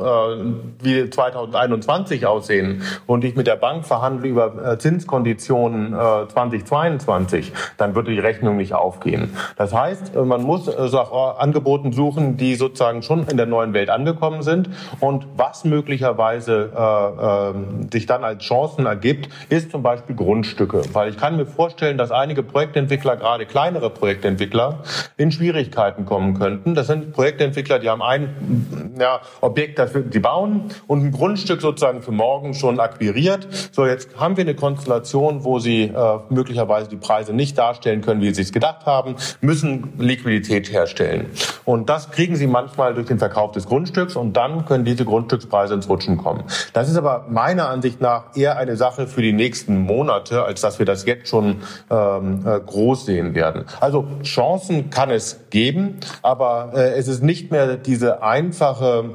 wie 0.80 1.08
2021 1.08 2.26
aussehen 2.26 2.82
und 3.06 3.24
ich 3.24 3.36
mit 3.36 3.46
der 3.46 3.56
Bank 3.56 3.81
verhandle 3.82 4.28
über 4.28 4.78
Zinskonditionen 4.78 5.92
2022, 5.92 7.52
dann 7.76 7.94
wird 7.94 8.08
die 8.08 8.18
Rechnung 8.18 8.56
nicht 8.56 8.74
aufgehen. 8.74 9.36
Das 9.56 9.74
heißt, 9.74 10.14
man 10.14 10.42
muss 10.42 10.66
so 10.66 10.98
auch 10.98 11.38
Angeboten 11.38 11.92
suchen, 11.92 12.36
die 12.36 12.54
sozusagen 12.54 13.02
schon 13.02 13.26
in 13.28 13.36
der 13.36 13.46
neuen 13.46 13.74
Welt 13.74 13.90
angekommen 13.90 14.42
sind 14.42 14.70
und 15.00 15.26
was 15.36 15.64
möglicherweise 15.64 16.70
äh, 16.76 17.50
äh, 17.50 17.90
sich 17.92 18.06
dann 18.06 18.24
als 18.24 18.44
Chancen 18.44 18.86
ergibt, 18.86 19.28
ist 19.48 19.70
zum 19.70 19.82
Beispiel 19.82 20.16
Grundstücke. 20.16 20.82
Weil 20.92 21.10
ich 21.10 21.16
kann 21.16 21.36
mir 21.36 21.46
vorstellen, 21.46 21.98
dass 21.98 22.10
einige 22.10 22.42
Projektentwickler, 22.42 23.16
gerade 23.16 23.46
kleinere 23.46 23.90
Projektentwickler, 23.90 24.80
in 25.16 25.32
Schwierigkeiten 25.32 26.04
kommen 26.04 26.34
könnten. 26.38 26.74
Das 26.74 26.86
sind 26.86 27.12
Projektentwickler, 27.12 27.78
die 27.78 27.88
haben 27.88 28.02
ein 28.02 28.94
ja, 28.98 29.20
Objekt 29.40 29.78
dafür, 29.78 30.02
die 30.02 30.20
bauen 30.20 30.70
und 30.86 31.04
ein 31.04 31.12
Grundstück 31.12 31.60
sozusagen 31.60 32.02
für 32.02 32.12
morgen 32.12 32.54
schon 32.54 32.80
akquiriert. 32.80 33.48
So, 33.74 33.86
jetzt 33.86 34.10
haben 34.18 34.36
wir 34.36 34.42
eine 34.42 34.54
Konstellation, 34.54 35.44
wo 35.44 35.58
sie 35.58 35.84
äh, 35.84 36.18
möglicherweise 36.28 36.90
die 36.90 36.96
Preise 36.96 37.32
nicht 37.32 37.56
darstellen 37.56 38.02
können, 38.02 38.20
wie 38.20 38.32
sie 38.34 38.42
es 38.42 38.52
gedacht 38.52 38.84
haben, 38.84 39.16
müssen 39.40 39.94
Liquidität 39.98 40.70
herstellen. 40.70 41.30
Und 41.64 41.88
das 41.88 42.10
kriegen 42.10 42.36
sie 42.36 42.46
manchmal 42.46 42.92
durch 42.92 43.06
den 43.06 43.18
Verkauf 43.18 43.52
des 43.52 43.66
Grundstücks 43.66 44.14
und 44.14 44.36
dann 44.36 44.66
können 44.66 44.84
diese 44.84 45.06
Grundstückspreise 45.06 45.72
ins 45.72 45.88
Rutschen 45.88 46.18
kommen. 46.18 46.44
Das 46.74 46.90
ist 46.90 46.98
aber 46.98 47.24
meiner 47.30 47.70
Ansicht 47.70 48.02
nach 48.02 48.36
eher 48.36 48.58
eine 48.58 48.76
Sache 48.76 49.06
für 49.06 49.22
die 49.22 49.32
nächsten 49.32 49.78
Monate, 49.78 50.44
als 50.44 50.60
dass 50.60 50.78
wir 50.78 50.84
das 50.84 51.06
jetzt 51.06 51.28
schon 51.28 51.62
ähm, 51.90 52.44
äh, 52.44 52.60
groß 52.60 53.06
sehen 53.06 53.34
werden. 53.34 53.64
Also 53.80 54.06
Chancen 54.22 54.90
kann 54.90 55.08
es 55.08 55.48
geben, 55.48 55.96
aber 56.20 56.72
äh, 56.74 56.92
es 56.98 57.08
ist 57.08 57.22
nicht 57.22 57.50
mehr 57.50 57.78
diese 57.78 58.22
einfache 58.22 59.14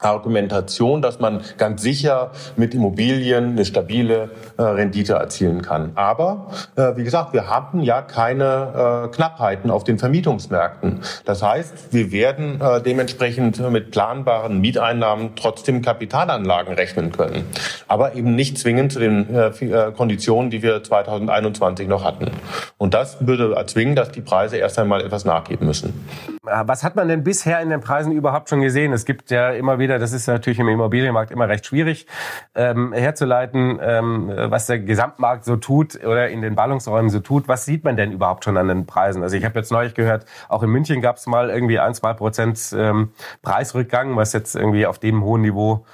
Argumentation, 0.00 1.02
dass 1.02 1.20
man 1.20 1.42
ganz 1.58 1.82
sicher 1.82 2.30
mit 2.56 2.74
Immobilien 2.74 3.50
eine 3.50 3.64
stabile 3.64 4.30
äh, 4.56 4.62
Rendite 4.62 5.14
erzielen 5.14 5.62
kann. 5.62 5.92
Aber 5.94 6.48
äh, 6.76 6.96
wie 6.96 7.04
gesagt, 7.04 7.32
wir 7.32 7.48
haben 7.48 7.80
ja 7.80 8.02
keine 8.02 9.06
äh, 9.06 9.14
Knappheiten 9.14 9.70
auf 9.70 9.84
den 9.84 9.98
Vermietungsmärkten. 9.98 11.00
Das 11.24 11.42
heißt, 11.42 11.92
wir 11.92 12.12
werden 12.12 12.60
äh, 12.60 12.80
dementsprechend 12.82 13.60
mit 13.70 13.90
planbaren 13.90 14.60
Mieteinnahmen 14.60 15.32
trotzdem 15.36 15.82
Kapitalanlagen 15.82 16.74
rechnen 16.74 17.12
können, 17.12 17.44
aber 17.88 18.14
eben 18.14 18.34
nicht 18.34 18.58
zwingend 18.58 18.92
zu 18.92 19.00
den 19.00 19.34
äh, 19.34 19.48
äh, 19.48 19.92
Konditionen, 19.92 20.50
die 20.50 20.62
wir 20.62 20.82
2021 20.82 21.88
noch 21.88 22.04
hatten. 22.04 22.30
Und 22.78 22.94
das 22.94 23.26
würde 23.26 23.54
erzwingen, 23.54 23.96
dass 23.96 24.10
die 24.10 24.20
Preise 24.20 24.56
erst 24.56 24.78
einmal 24.78 25.02
etwas 25.02 25.24
nachgeben 25.24 25.66
müssen. 25.66 26.06
Was 26.42 26.82
hat 26.82 26.96
man 26.96 27.08
denn 27.08 27.22
bisher 27.22 27.60
in 27.60 27.70
den 27.70 27.80
Preisen 27.80 28.12
überhaupt 28.12 28.48
schon 28.48 28.60
gesehen? 28.60 28.92
Es 28.92 29.04
gibt 29.04 29.30
ja 29.30 29.50
immer 29.50 29.78
wieder, 29.78 29.89
das 29.98 30.12
ist 30.12 30.26
natürlich 30.26 30.58
im 30.58 30.68
Immobilienmarkt 30.68 31.30
immer 31.30 31.48
recht 31.48 31.66
schwierig 31.66 32.06
ähm, 32.54 32.92
herzuleiten, 32.92 33.78
ähm, 33.82 34.30
was 34.34 34.66
der 34.66 34.78
Gesamtmarkt 34.78 35.44
so 35.44 35.56
tut 35.56 36.02
oder 36.04 36.28
in 36.28 36.42
den 36.42 36.54
Ballungsräumen 36.54 37.10
so 37.10 37.20
tut. 37.20 37.48
Was 37.48 37.64
sieht 37.64 37.84
man 37.84 37.96
denn 37.96 38.12
überhaupt 38.12 38.44
schon 38.44 38.56
an 38.56 38.68
den 38.68 38.86
Preisen? 38.86 39.22
Also 39.22 39.36
ich 39.36 39.44
habe 39.44 39.58
jetzt 39.58 39.72
neulich 39.72 39.94
gehört, 39.94 40.26
auch 40.48 40.62
in 40.62 40.70
München 40.70 41.00
gab 41.00 41.16
es 41.16 41.26
mal 41.26 41.50
irgendwie 41.50 41.78
ein, 41.78 41.94
zwei 41.94 42.12
Prozent 42.12 42.74
ähm, 42.76 43.10
Preisrückgang, 43.42 44.16
was 44.16 44.32
jetzt 44.32 44.54
irgendwie 44.54 44.86
auf 44.86 44.98
dem 44.98 45.22
hohen 45.24 45.42
Niveau 45.42 45.84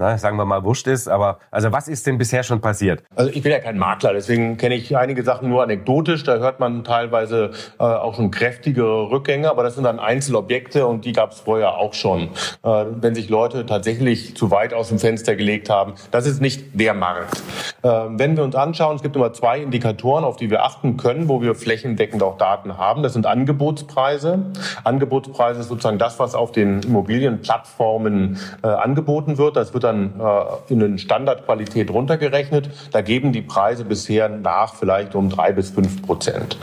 na, 0.00 0.16
sagen 0.16 0.38
wir 0.38 0.46
mal, 0.46 0.64
wurscht 0.64 0.86
ist. 0.86 1.08
Aber 1.08 1.38
also 1.50 1.70
was 1.72 1.86
ist 1.86 2.06
denn 2.06 2.16
bisher 2.16 2.42
schon 2.42 2.60
passiert? 2.60 3.04
Also 3.14 3.30
ich 3.30 3.42
bin 3.42 3.52
ja 3.52 3.58
kein 3.58 3.78
Makler, 3.78 4.14
deswegen 4.14 4.56
kenne 4.56 4.74
ich 4.74 4.96
einige 4.96 5.22
Sachen 5.22 5.50
nur 5.50 5.62
anekdotisch. 5.62 6.24
Da 6.24 6.38
hört 6.38 6.58
man 6.58 6.84
teilweise 6.84 7.50
äh, 7.78 7.82
auch 7.82 8.14
schon 8.14 8.30
kräftigere 8.30 9.10
Rückgänge, 9.10 9.50
aber 9.50 9.62
das 9.62 9.74
sind 9.74 9.84
dann 9.84 10.00
Einzelobjekte 10.00 10.86
und 10.86 11.04
die 11.04 11.12
gab 11.12 11.32
es 11.32 11.40
vorher 11.40 11.76
auch 11.76 11.92
schon. 11.92 12.30
Äh, 12.64 12.86
wenn 13.00 13.14
sich 13.14 13.28
Leute 13.28 13.66
tatsächlich 13.66 14.34
zu 14.36 14.50
weit 14.50 14.72
aus 14.72 14.88
dem 14.88 14.98
Fenster 14.98 15.36
gelegt 15.36 15.68
haben, 15.68 15.92
das 16.10 16.26
ist 16.26 16.40
nicht 16.40 16.80
der 16.80 16.94
Markt. 16.94 17.42
Äh, 17.82 17.88
wenn 17.88 18.38
wir 18.38 18.44
uns 18.44 18.54
anschauen, 18.54 18.96
es 18.96 19.02
gibt 19.02 19.16
immer 19.16 19.34
zwei 19.34 19.60
Indikatoren, 19.60 20.24
auf 20.24 20.36
die 20.36 20.50
wir 20.50 20.64
achten 20.64 20.96
können, 20.96 21.28
wo 21.28 21.42
wir 21.42 21.54
flächendeckend 21.54 22.22
auch 22.22 22.38
Daten 22.38 22.78
haben. 22.78 23.02
Das 23.02 23.12
sind 23.12 23.26
Angebotspreise. 23.26 24.46
Angebotspreise 24.82 25.60
ist 25.60 25.68
sozusagen 25.68 25.98
das, 25.98 26.18
was 26.18 26.34
auf 26.34 26.52
den 26.52 26.80
Immobilienplattformen 26.82 28.38
äh, 28.62 28.66
angeboten 28.66 29.36
wird. 29.36 29.56
Das 29.56 29.74
wird 29.74 29.84
dann 29.84 29.89
äh, 29.96 30.72
in 30.72 30.82
eine 30.82 30.98
Standardqualität 30.98 31.90
runtergerechnet. 31.90 32.70
Da 32.92 33.00
geben 33.00 33.32
die 33.32 33.42
Preise 33.42 33.84
bisher 33.84 34.28
nach 34.28 34.74
vielleicht 34.74 35.14
um 35.14 35.28
drei 35.28 35.52
bis 35.52 35.70
fünf 35.70 36.02
Prozent. 36.02 36.58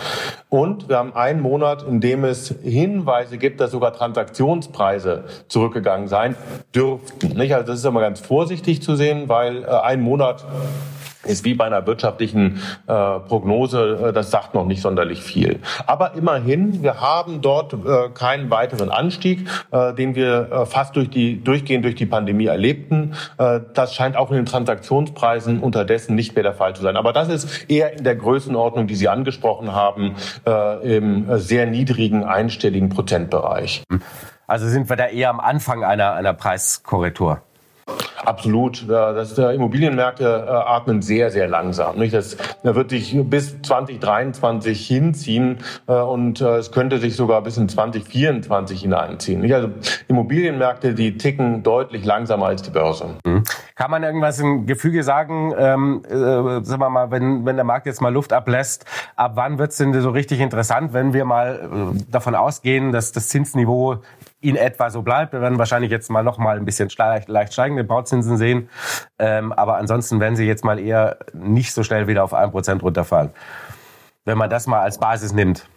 Und 0.50 0.89
wir 0.89 0.98
haben 0.98 1.13
einen 1.13 1.41
Monat, 1.41 1.84
in 1.84 2.00
dem 2.00 2.24
es 2.24 2.53
Hinweise 2.63 3.38
gibt, 3.38 3.60
dass 3.60 3.72
sogar 3.72 3.93
Transaktionspreise 3.93 5.25
zurückgegangen 5.48 6.07
sein 6.07 6.36
dürften. 6.74 7.38
Nicht? 7.38 7.53
Also 7.53 7.67
das 7.67 7.79
ist 7.79 7.86
immer 7.86 8.01
ganz 8.01 8.19
vorsichtig 8.19 8.81
zu 8.81 8.96
sehen, 8.96 9.27
weil 9.27 9.63
äh, 9.63 9.67
ein 9.67 10.01
Monat 10.01 10.46
ist 11.27 11.46
wie 11.46 11.53
bei 11.53 11.65
einer 11.65 11.86
wirtschaftlichen 11.86 12.62
äh, 12.88 13.19
Prognose, 13.19 14.07
äh, 14.07 14.13
das 14.13 14.31
sagt 14.31 14.53
noch 14.53 14.65
nicht 14.65 14.81
sonderlich 14.81 15.22
viel. 15.22 15.60
Aber 15.86 16.13
immerhin, 16.15 16.84
wir 16.84 17.01
haben 17.01 17.41
dort 17.41 17.74
äh, 17.74 18.10
keinen 18.13 18.50
weiteren 18.50 18.89
Anstieg, 18.89 19.48
äh, 19.72 19.93
den 19.93 20.15
wir 20.15 20.51
äh, 20.51 20.65
fast 20.65 20.96
durch 20.96 21.10
die, 21.10 21.43
durchgehend 21.43 21.86
durch 21.86 21.96
die 21.96 22.05
Pandemie 22.05 22.46
erlebten. 22.46 23.13
Äh, 23.38 23.62
das 23.74 23.93
scheint 23.93 24.15
auch 24.15 24.31
in 24.31 24.38
den 24.38 24.46
Transaktionspreisen 24.46 25.60
unterdessen 25.60 26.15
nicht 26.15 26.36
mehr 26.36 26.43
der 26.43 26.53
Fall 26.53 26.75
zu 26.75 26.81
sein. 26.81 26.96
Aber 26.98 27.13
das 27.13 27.29
ist 27.29 27.69
eher 27.69 27.98
in 27.98 28.03
der 28.03 28.15
Größenordnung, 28.15 28.88
die 28.88 28.96
Sie 28.96 29.07
angesprochen 29.07 29.74
haben, 29.74 30.15
äh, 30.46 30.98
im 30.98 31.29
äh, 31.29 31.39
sehr 31.39 31.65
niedrigen 31.65 32.24
einstelligen 32.24 32.89
Prozentbereich. 32.89 33.84
Also 34.48 34.67
sind 34.67 34.89
wir 34.89 34.96
da 34.96 35.07
eher 35.07 35.29
am 35.29 35.39
Anfang 35.39 35.84
einer, 35.84 36.13
einer 36.13 36.34
Preiskorrektur? 36.34 37.41
Absolut. 38.27 38.89
Das, 38.89 39.36
der 39.36 39.51
Immobilienmärkte 39.51 40.25
äh, 40.25 40.51
atmen 40.51 41.01
sehr, 41.01 41.32
sehr 41.32 41.48
langsam. 41.48 41.98
Das, 42.12 42.36
da 42.62 42.75
wird 42.75 42.89
sich 42.89 43.17
bis 43.24 43.62
2023 43.62 44.86
hinziehen 44.86 45.60
äh, 45.88 45.94
und 45.94 46.41
äh, 46.41 46.58
es 46.58 46.74
könnte 46.74 46.98
sich 46.98 47.15
sogar 47.15 47.41
bis 47.41 47.56
in 47.56 47.70
2024 47.70 48.82
hineinziehen. 48.82 49.50
Also 49.53 49.70
Immobilienmärkte, 50.10 50.94
die 50.94 51.17
ticken 51.17 51.63
deutlich 51.63 52.03
langsamer 52.03 52.48
als 52.48 52.63
die 52.63 52.72
Börse. 52.72 53.15
Mhm. 53.25 53.44
Kann 53.75 53.91
man 53.91 54.03
irgendwas 54.03 54.39
im 54.39 54.65
Gefüge 54.65 55.03
sagen, 55.03 55.53
ähm, 55.58 56.01
äh, 56.10 56.12
sagen 56.12 56.82
wir 56.82 56.89
mal, 56.89 57.12
wenn, 57.12 57.46
wenn 57.46 57.56
der 57.56 57.65
Markt 57.65 57.86
jetzt 57.86 58.01
mal 58.01 58.12
Luft 58.12 58.34
ablässt, 58.34 58.86
ab 59.15 59.34
wann 59.36 59.58
wird 59.58 59.72
es 59.72 59.77
denn 59.77 59.94
so 60.01 60.10
richtig 60.10 60.41
interessant, 60.41 60.91
wenn 60.91 61.13
wir 61.13 61.24
mal 61.24 61.94
davon 62.10 62.36
ausgehen, 62.36 62.91
dass 62.91 63.13
das 63.13 63.29
Zinsniveau 63.29 64.00
in 64.39 64.56
etwa 64.56 64.89
so 64.89 65.01
bleibt. 65.01 65.34
Wir 65.34 65.41
werden 65.41 65.58
wahrscheinlich 65.58 65.91
jetzt 65.91 66.10
mal 66.10 66.24
noch 66.24 66.38
mal 66.38 66.58
ein 66.58 66.65
bisschen 66.65 66.89
leicht, 66.98 67.27
leicht 67.27 67.53
steigende 67.53 67.84
Bauzinsen 67.84 68.38
sehen. 68.38 68.70
Ähm, 69.17 69.51
aber 69.51 69.77
ansonsten 69.77 70.20
werden 70.20 70.36
sie 70.36 70.46
jetzt 70.46 70.63
mal 70.63 70.79
eher 70.79 71.17
nicht 71.34 71.74
so 71.74 71.84
schnell 71.84 72.08
wieder 72.08 72.24
auf 72.24 72.34
ein 72.34 72.51
Prozent 72.51 72.84
runterfallen. 72.84 73.32
Wenn 74.25 74.38
man 74.38 74.50
das 74.50 74.67
mal 74.67 74.82
als 74.82 75.00
Basis 75.00 75.34
nimmt. 75.34 75.67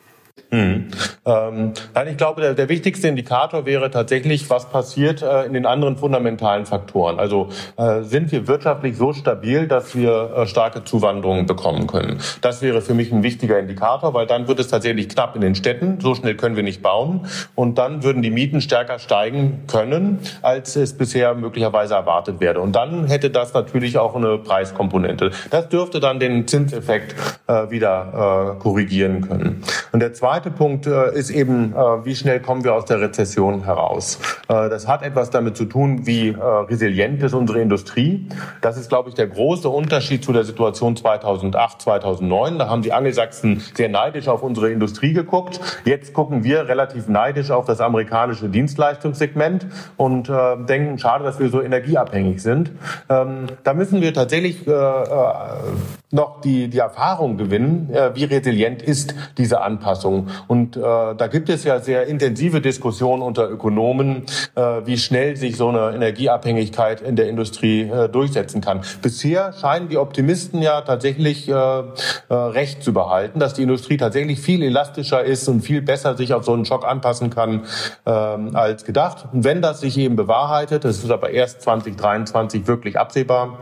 Hm. 0.50 0.88
Ähm, 1.25 1.73
nein, 1.94 2.09
ich 2.09 2.16
glaube, 2.16 2.40
der, 2.40 2.54
der, 2.54 2.68
wichtigste 2.68 3.06
Indikator 3.06 3.66
wäre 3.66 3.90
tatsächlich, 3.90 4.50
was 4.50 4.68
passiert 4.68 5.23
äh, 5.23 5.44
in 5.44 5.52
den 5.52 5.64
anderen 5.64 5.97
fundamentalen 5.97 6.66
Faktoren. 6.66 7.20
Also 7.20 7.50
äh, 7.76 8.02
sind 8.02 8.32
wir 8.32 8.49
wirtschaftlich 8.49 8.97
so 8.97 9.12
stabil, 9.12 9.68
dass 9.68 9.94
wir 9.94 10.32
äh, 10.37 10.47
starke 10.47 10.82
Zuwanderungen 10.82 11.47
bekommen 11.47 11.87
können. 11.87 12.18
Das 12.40 12.62
wäre 12.62 12.80
für 12.80 12.94
mich 12.94 13.12
ein 13.12 13.23
wichtiger 13.23 13.59
Indikator, 13.59 14.12
weil 14.12 14.26
dann 14.26 14.49
wird 14.49 14.59
es 14.59 14.68
tatsächlich 14.68 15.09
knapp 15.09 15.37
in 15.37 15.40
den 15.40 15.54
Städten. 15.54 16.00
So 16.00 16.16
schnell 16.16 16.35
können 16.35 16.56
wir 16.56 16.64
nicht 16.64 16.82
bauen. 16.82 17.26
Und 17.54 17.78
dann 17.78 18.02
würden 18.02 18.23
die 18.23 18.30
Mieten 18.30 18.61
stärker 18.61 18.99
steigen 18.99 19.64
können, 19.68 20.18
als 20.42 20.75
es 20.75 20.97
bisher 20.97 21.35
möglicherweise 21.35 21.94
erwartet 21.94 22.40
werde. 22.40 22.61
Und 22.61 22.75
dann 22.75 23.06
hätte 23.06 23.30
das 23.30 23.54
natürlich 23.54 23.99
auch 23.99 24.16
eine 24.16 24.38
Preiskomponente. 24.38 25.30
Das 25.50 25.68
dürfte 25.68 26.00
dann 26.00 26.18
den 26.18 26.49
Zinseffekt 26.49 27.14
äh, 27.47 27.70
wieder 27.70 28.56
äh, 28.56 28.61
korrigieren 28.61 29.20
können. 29.20 29.62
Und 29.92 30.00
der 30.00 30.12
zweite 30.12 30.29
Punkt 30.38 30.87
äh, 30.87 31.12
ist 31.12 31.30
eben, 31.30 31.72
äh, 31.72 32.04
wie 32.04 32.14
schnell 32.14 32.38
kommen 32.38 32.62
wir 32.62 32.75
aus 32.75 32.84
der 32.84 33.00
Rezession 33.00 33.64
heraus. 33.64 34.20
Äh, 34.49 34.68
das 34.68 34.87
hat 34.87 35.02
etwas 35.02 35.30
damit 35.30 35.56
zu 35.56 35.64
tun, 35.64 36.06
wie 36.06 36.28
äh, 36.28 36.40
resilient 36.40 37.20
ist 37.20 37.34
unsere 37.34 37.60
Industrie. 37.60 38.28
Das 38.60 38.76
ist, 38.76 38.88
glaube 38.88 39.08
ich, 39.08 39.16
der 39.16 39.26
große 39.26 39.68
Unterschied 39.68 40.25
zu 40.25 40.32
der 40.32 40.44
Situation 40.44 40.94
2008, 40.94 41.82
2009. 41.82 42.58
Da 42.60 42.68
haben 42.68 42.82
die 42.82 42.92
Angelsachsen 42.92 43.60
sehr 43.75 43.88
neidisch 43.88 44.28
auf 44.28 44.44
unsere 44.44 44.70
Industrie 44.70 45.14
geguckt. 45.14 45.58
Jetzt 45.84 46.14
gucken 46.14 46.44
wir 46.44 46.68
relativ 46.68 47.08
neidisch 47.08 47.50
auf 47.50 47.64
das 47.64 47.80
amerikanische 47.80 48.49
Dienstleistungssegment 48.49 49.66
und 49.96 50.28
äh, 50.28 50.56
denken, 50.64 50.99
schade, 50.99 51.25
dass 51.25 51.40
wir 51.40 51.49
so 51.49 51.60
energieabhängig 51.60 52.40
sind. 52.40 52.70
Ähm, 53.08 53.46
da 53.64 53.75
müssen 53.75 54.00
wir 54.00 54.14
tatsächlich 54.14 54.64
äh, 54.68 54.70
noch 56.12 56.40
die, 56.40 56.68
die 56.68 56.78
Erfahrung 56.78 57.37
gewinnen, 57.37 57.88
wie 58.14 58.25
resilient 58.25 58.82
ist 58.82 59.14
diese 59.38 59.60
Anpassung. 59.60 60.10
Und 60.49 60.76
äh, 60.76 60.81
da 60.81 61.26
gibt 61.31 61.49
es 61.49 61.64
ja 61.64 61.81
sehr 61.81 62.07
intensive 62.07 62.61
Diskussionen 62.61 63.23
unter 63.23 63.50
Ökonomen, 63.50 64.25
äh, 64.55 64.61
wie 64.85 64.99
schnell 64.99 65.37
sich 65.37 65.57
so 65.57 65.69
eine 65.69 65.95
Energieabhängigkeit 65.95 67.00
in 67.00 67.17
der 67.17 67.29
Industrie 67.29 67.83
äh, 67.83 68.09
durchsetzen 68.09 68.61
kann. 68.61 68.83
Bisher 69.02 69.52
scheinen 69.52 69.88
die 69.88 69.99
Optimisten 69.99 70.62
ja 70.62 70.81
tatsächlich 70.81 71.49
äh, 71.49 71.52
äh, 71.52 71.83
recht 72.29 72.83
zu 72.83 72.93
behalten, 72.93 73.38
dass 73.40 73.55
die 73.55 73.62
Industrie 73.62 73.97
tatsächlich 73.97 74.40
viel 74.40 74.62
elastischer 74.62 75.23
ist 75.25 75.49
und 75.49 75.62
viel 75.62 75.83
besser 75.83 76.17
sich 76.17 76.35
auf 76.35 76.45
so 76.45 76.52
einen 76.52 76.64
Schock 76.64 76.87
anpassen 76.87 77.31
kann 77.31 77.64
äh, 78.07 78.11
als 78.11 78.85
gedacht. 78.85 79.26
Und 79.33 79.45
wenn 79.45 79.62
das 79.62 79.81
sich 79.81 79.99
eben 79.99 80.17
bewahrheitet, 80.17 80.85
das 80.85 80.99
ist 80.99 81.11
aber 81.11 81.31
erst 81.31 81.62
2023 81.62 82.67
wirklich 82.67 82.99
absehbar, 82.99 83.59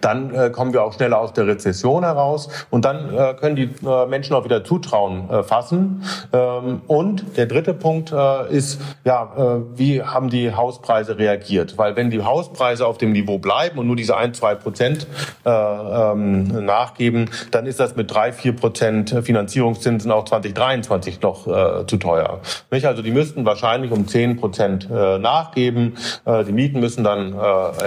dann 0.00 0.34
äh, 0.34 0.50
kommen 0.50 0.72
wir 0.72 0.82
auch 0.82 0.94
schneller 0.94 1.18
aus 1.18 1.32
der 1.32 1.46
Rezession 1.46 2.04
heraus 2.04 2.48
und 2.70 2.84
dann 2.84 3.14
äh, 3.14 3.34
können 3.34 3.56
die 3.56 3.70
äh, 3.86 4.06
Menschen 4.06 4.34
auch 4.34 4.44
wieder 4.44 4.64
Zutrauen 4.64 5.28
äh, 5.30 5.42
fassen. 5.42 6.02
Ähm, 6.32 6.82
und 6.86 7.36
der 7.36 7.46
dritte 7.46 7.74
Punkt 7.74 8.12
äh, 8.12 8.50
ist, 8.50 8.80
ja, 9.04 9.32
wie 9.74 10.02
haben 10.02 10.30
die 10.30 10.54
Hauspreise 10.54 11.18
reagiert? 11.18 11.78
Weil 11.78 11.96
wenn 11.96 12.10
die 12.10 12.22
Hauspreise 12.22 12.86
auf 12.86 12.98
dem 12.98 13.12
Niveau 13.12 13.38
bleiben 13.38 13.78
und 13.78 13.86
nur 13.86 13.96
diese 13.96 14.16
ein, 14.16 14.34
zwei 14.34 14.54
Prozent 14.54 15.06
ähm, 15.44 16.64
nachgeben, 16.64 17.30
dann 17.50 17.66
ist 17.66 17.80
das 17.80 17.96
mit 17.96 18.12
drei, 18.12 18.32
vier 18.32 18.54
Prozent 18.54 19.10
Finanzierungszinsen 19.22 20.10
auch 20.10 20.24
2023 20.24 21.20
noch 21.20 21.46
zu 21.86 21.96
teuer. 21.96 22.40
Also 22.70 23.02
die 23.02 23.10
müssten 23.10 23.44
wahrscheinlich 23.44 23.90
um 23.90 24.06
zehn 24.06 24.36
Prozent 24.36 24.88
nachgeben. 24.90 25.96
die 26.26 26.52
Mieten 26.52 26.80
müssen 26.80 27.04
dann 27.04 27.34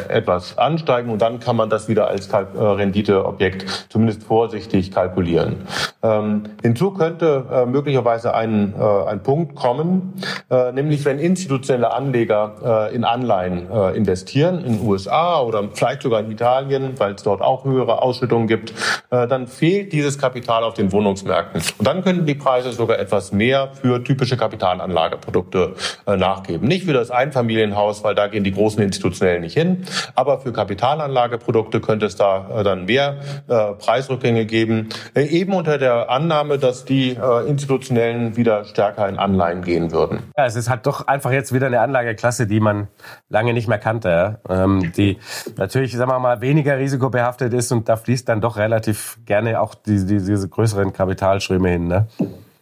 etwas 0.10 0.57
ansteigen 0.57 1.10
und 1.10 1.22
dann 1.22 1.39
kann 1.39 1.54
kann 1.55 1.57
man 1.57 1.69
das 1.69 1.88
wieder 1.88 2.09
als 2.09 2.27
Kalk 2.27 2.50
äh, 2.53 2.59
Renditeobjekt 2.59 3.85
zumindest 3.88 4.24
vorsichtig 4.24 4.91
kalkulieren. 4.91 5.59
Ähm, 6.03 6.43
hinzu 6.62 6.91
könnte 6.91 7.45
äh, 7.50 7.65
möglicherweise 7.65 8.33
ein, 8.33 8.74
äh, 8.77 8.83
ein 8.83 9.24
Punkt 9.24 9.55
kommen, 9.55 10.21
äh, 10.51 10.74
nämlich 10.74 11.05
wenn 11.05 11.17
institutionelle 11.17 11.93
Anleger 11.93 12.89
äh, 12.91 12.95
in 12.95 13.05
Anleihen 13.05 13.71
äh, 13.71 13.95
investieren, 13.95 14.65
in 14.65 14.79
den 14.79 14.85
USA 14.85 15.39
oder 15.39 15.63
vielleicht 15.74 16.01
sogar 16.01 16.19
in 16.19 16.29
Italien, 16.29 16.95
weil 16.97 17.13
es 17.13 17.24
dort 17.24 17.41
auch 17.41 17.63
höhere 17.63 18.01
Ausschüttungen 18.01 18.47
gibt, 18.47 18.74
dann 19.09 19.47
fehlt 19.47 19.93
dieses 19.93 20.17
Kapital 20.17 20.63
auf 20.63 20.74
den 20.74 20.91
Wohnungsmärkten. 20.91 21.62
Und 21.77 21.88
dann 21.88 22.03
könnten 22.03 22.25
die 22.25 22.35
Preise 22.35 22.71
sogar 22.74 23.00
etwas 23.00 23.31
mehr 23.31 23.69
für 23.74 24.03
typische 24.03 24.35
Kapitalanlageprodukte 24.35 25.75
nachgeben. 26.05 26.67
Nicht 26.67 26.85
für 26.85 26.93
das 26.93 27.12
Einfamilienhaus, 27.12 28.03
weil 28.03 28.15
da 28.15 28.27
gehen 28.27 28.43
die 28.43 28.51
großen 28.51 28.83
Institutionellen 28.83 29.41
nicht 29.41 29.53
hin, 29.53 29.85
aber 30.15 30.39
für 30.39 30.51
Kapitalanlage 30.51 31.35
Produkte 31.38 31.82
könnte 31.82 32.06
es 32.06 32.15
da 32.15 32.60
äh, 32.60 32.63
dann 32.63 32.86
mehr 32.86 33.18
äh, 33.48 33.74
Preisrückgänge 33.74 34.46
geben, 34.46 34.89
äh, 35.13 35.24
eben 35.24 35.54
unter 35.54 35.77
der 35.77 36.10
Annahme, 36.10 36.58
dass 36.58 36.86
die 36.86 37.18
institutionellen 37.48 38.36
wieder 38.36 38.65
stärker 38.65 39.08
in 39.08 39.18
Anleihen 39.18 39.62
gehen 39.62 39.92
würden. 39.92 40.20
Ja, 40.38 40.46
es 40.46 40.56
ist 40.56 40.70
halt 40.70 40.86
doch 40.86 41.08
einfach 41.08 41.32
jetzt 41.32 41.54
wieder 41.54 41.68
eine 41.68 41.80
Anlageklasse, 41.80 42.48
die 42.48 42.60
man 42.60 42.88
lange 43.30 43.54
nicht 43.54 43.68
mehr 43.68 43.77
kannte, 43.77 44.39
ähm, 44.50 44.92
die 44.96 45.18
natürlich, 45.58 45.96
sagen 45.96 46.12
wir 46.12 46.20
mal, 46.20 46.42
weniger 46.42 46.77
risikobehaftet 46.77 47.54
ist 47.54 47.72
und 47.72 47.89
da 47.89 47.96
fließt 47.96 48.27
dann 48.27 48.42
doch 48.42 48.58
relativ 48.58 49.18
gerne 49.25 49.60
auch 49.60 49.75
die, 49.75 50.06
die, 50.06 50.18
diese 50.18 50.50
größeren 50.50 50.94
Kapitalströme 50.94 51.70
hin. 51.70 51.88
Ne? 51.88 52.08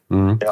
Mhm. 0.10 0.40
Ja. 0.42 0.50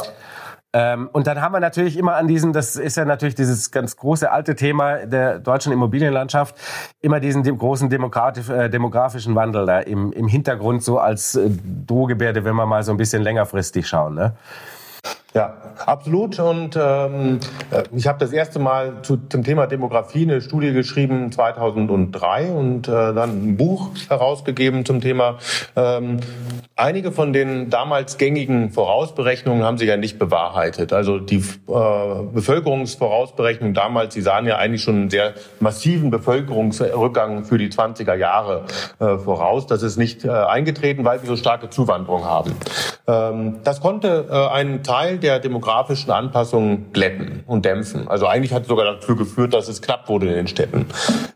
Ähm, 0.74 1.10
und 1.12 1.28
dann 1.28 1.42
haben 1.42 1.54
wir 1.54 1.60
natürlich 1.60 1.98
immer 1.98 2.16
an 2.16 2.28
diesen, 2.28 2.54
das 2.54 2.78
ist 2.78 2.96
ja 2.96 3.04
natürlich 3.04 3.36
dieses 3.36 3.72
ganz 3.72 3.98
große 3.98 4.32
alte 4.32 4.56
Thema 4.56 5.06
der 5.06 5.40
deutschen 5.40 5.74
Immobilienlandschaft, 5.74 6.56
immer 7.02 7.20
diesen 7.20 7.44
dem 7.44 7.58
großen 7.58 7.92
äh, 7.92 8.70
demografischen 8.70 9.36
Wandel 9.36 9.66
da 9.66 9.80
im, 9.80 10.14
im 10.14 10.28
Hintergrund 10.28 10.82
so 10.82 10.98
als 10.98 11.36
äh, 11.36 11.50
Drohgebärde, 11.88 12.46
wenn 12.46 12.56
wir 12.56 12.66
mal 12.66 12.84
so 12.84 12.92
ein 12.92 12.98
bisschen 12.98 13.22
längerfristig 13.22 13.86
schauen. 13.86 14.16
Ne? 14.16 14.34
Ja, 15.34 15.54
absolut. 15.86 16.38
Und 16.40 16.78
ähm, 16.78 17.40
äh, 17.72 17.84
ich 17.96 18.06
habe 18.06 18.20
das 18.20 18.34
erste 18.34 18.60
Mal 18.60 19.02
zu, 19.02 19.18
zum 19.30 19.44
Thema 19.46 19.66
Demografie 19.66 20.24
eine 20.24 20.42
Studie 20.42 20.74
geschrieben 20.74 21.32
2003 21.32 22.52
und 22.52 22.90
äh, 22.90 22.92
dann 22.92 23.52
ein 23.52 23.58
Buch 23.58 23.92
herausgegeben 24.10 24.84
zum 24.84 25.00
Thema. 25.00 25.38
Ähm, 25.78 26.20
einige 26.76 27.14
von 27.14 27.32
den 27.32 27.70
damals 27.70 28.18
gängigen 28.18 28.72
Vorausberechnungen 28.72 29.64
haben 29.64 29.78
sich 29.78 29.88
ja 29.88 29.96
nicht 29.96 30.20
bewahrheitet. 30.20 30.92
Also 30.92 31.20
die 31.20 31.38
äh, 31.38 32.24
Bevölkerungsvorausberechnungen 32.34 33.74
damals, 33.74 34.14
die 34.14 34.22
sahen 34.22 34.48
ja 34.48 34.58
eigentlich 34.58 34.82
schon 34.82 34.96
einen 34.96 35.10
sehr 35.10 35.36
massiven 35.62 36.12
Bevölkerungsrückgang 36.12 37.46
für 37.46 37.58
die 37.58 37.70
20er 37.70 38.16
Jahre 38.16 38.66
äh, 39.00 39.18
voraus. 39.18 39.66
Das 39.66 39.82
ist 39.82 39.96
nicht 39.96 40.26
äh, 40.26 40.30
eingetreten, 40.30 41.06
weil 41.06 41.22
wir 41.22 41.30
so 41.30 41.38
starke 41.38 41.70
Zuwanderung 41.70 42.26
haben. 42.26 42.52
Ähm, 43.08 43.60
das 43.64 43.80
konnte 43.80 44.28
äh, 44.30 44.54
einen 44.54 44.84
Teil 44.84 45.21
der 45.24 45.40
demografischen 45.40 46.12
Anpassungen 46.12 46.92
glätten 46.94 47.44
und 47.48 47.66
dämpfen. 47.66 48.08
Also 48.08 48.28
eigentlich 48.28 48.54
hat 48.54 48.64
es 48.64 48.68
sogar 48.68 48.86
dafür 48.86 49.16
geführt, 49.16 49.54
dass 49.54 49.68
es 49.68 49.82
knapp 49.82 50.10
wurde 50.10 50.28
in 50.28 50.34
den 50.34 50.48
Städten. 50.48 50.88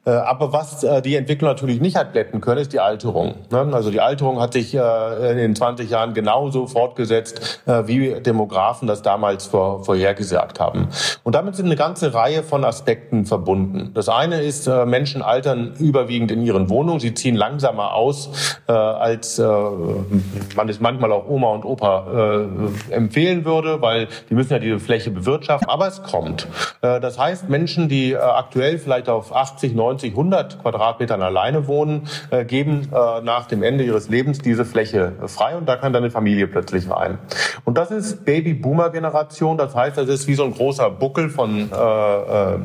Äh, 0.06 0.12
aber 0.12 0.54
was 0.54 0.84
äh, 0.84 1.01
die 1.01 1.15
Entwicklung 1.15 1.50
natürlich 1.50 1.82
nicht 1.82 1.96
hat 1.96 2.13
glätten 2.13 2.42
können, 2.42 2.62
ist 2.62 2.74
die 2.74 2.80
Alterung. 2.80 3.36
Ne? 3.51 3.70
Also 3.72 3.89
die 3.92 4.01
Alterung 4.01 4.39
hat 4.39 4.54
sich 4.54 4.75
äh, 4.75 5.32
in 5.32 5.38
den 5.38 5.56
20 5.56 5.89
Jahren 5.89 6.13
genauso 6.13 6.68
fortgesetzt, 6.68 7.62
wie 7.65 8.22
Demografen 8.22 8.88
das 8.88 9.01
damals 9.01 9.48
vorhergesagt 9.48 10.60
haben. 10.60 10.89
Und 11.24 11.36
damit 11.36 11.56
sind 11.56 11.65
eine 11.65 11.75
ganze 11.75 12.13
Reihe 12.13 12.44
von 12.44 12.63
Aspekten 12.63 13.25
verbunden. 13.25 13.92
Das 13.94 14.09
eine 14.09 14.42
ist, 14.42 14.68
Menschen 14.68 15.22
altern 15.22 15.74
überwiegend 15.79 16.31
in 16.31 16.42
ihren 16.42 16.70
Wohnungen. 16.70 17.00
Sie 17.00 17.14
ziehen 17.14 17.36
langsamer 17.36 17.94
aus, 17.94 18.29
als 18.68 19.40
man 19.40 20.70
es 20.70 20.79
manchmal 20.79 21.12
auch 21.12 21.27
Oma 21.27 21.50
und 21.50 21.66
Opa 21.66 22.48
empfehlen 22.90 23.46
würde 23.46 23.75
weil 23.81 24.07
die 24.29 24.33
müssen 24.33 24.53
ja 24.53 24.59
diese 24.59 24.79
Fläche 24.79 25.11
bewirtschaften. 25.11 25.70
Aber 25.70 25.88
es 25.88 26.03
kommt. 26.03 26.48
Äh, 26.81 27.00
das 27.00 27.18
heißt, 27.18 27.50
Menschen, 27.50 27.90
die 27.90 28.14
äh, 28.14 28.18
aktuell 28.18 28.77
vielleicht 28.77 29.09
auf 29.09 29.35
80, 29.35 29.74
90, 29.74 30.11
100 30.11 30.61
Quadratmetern 30.61 31.22
alleine 31.22 31.68
wohnen, 31.68 32.07
äh, 32.31 32.46
geben 32.46 32.88
nach 33.24 33.48
dem 33.48 33.64
Ende 33.64 33.83
ihres 33.83 34.09
Lebens 34.09 34.40
diese 34.40 34.66
Fläche 34.66 35.14
frei 35.27 35.55
und 35.55 35.68
da 35.68 35.75
kann 35.75 35.94
dann 35.94 36.03
eine 36.03 36.11
Familie 36.11 36.48
plötzlich 36.48 36.90
rein. 36.90 37.18
Und 37.64 37.77
das 37.77 37.92
ist 37.92 38.25
Baby-Boomer-Generation. 38.25 39.57
Das 39.57 39.75
heißt, 39.75 39.98
das 39.98 40.07
ist 40.07 40.27
wie 40.27 40.35
so 40.35 40.44
ein 40.44 40.53
großer 40.53 40.90
Buckel 40.90 41.29
von 41.29 41.72
äh, 41.72 42.55
äh, 42.55 42.59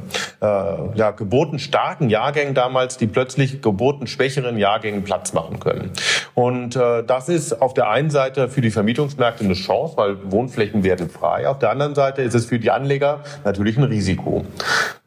ja, 0.94 1.10
geburtenstarken 1.10 2.08
Jahrgängen 2.10 2.54
damals, 2.54 2.96
die 2.96 3.06
plötzlich 3.06 3.62
geburtenschwächeren 3.62 4.58
Jahrgängen 4.58 5.04
Platz 5.04 5.32
machen 5.32 5.60
können. 5.60 5.90
Und 6.34 6.76
äh, 6.76 7.02
das 7.04 7.28
ist 7.28 7.60
auf 7.60 7.74
der 7.74 7.88
einen 7.88 8.10
Seite 8.10 8.48
für 8.48 8.60
die 8.60 8.70
Vermietungsmärkte 8.70 9.44
eine 9.44 9.54
Chance, 9.54 9.96
weil 9.96 10.30
Wohnflächen 10.30 10.82
werden 10.82 10.99
frei. 11.08 11.48
Auf 11.48 11.58
der 11.58 11.70
anderen 11.70 11.94
Seite 11.94 12.22
ist 12.22 12.34
es 12.34 12.46
für 12.46 12.58
die 12.58 12.70
Anleger 12.70 13.20
natürlich 13.44 13.76
ein 13.76 13.84
Risiko. 13.84 14.44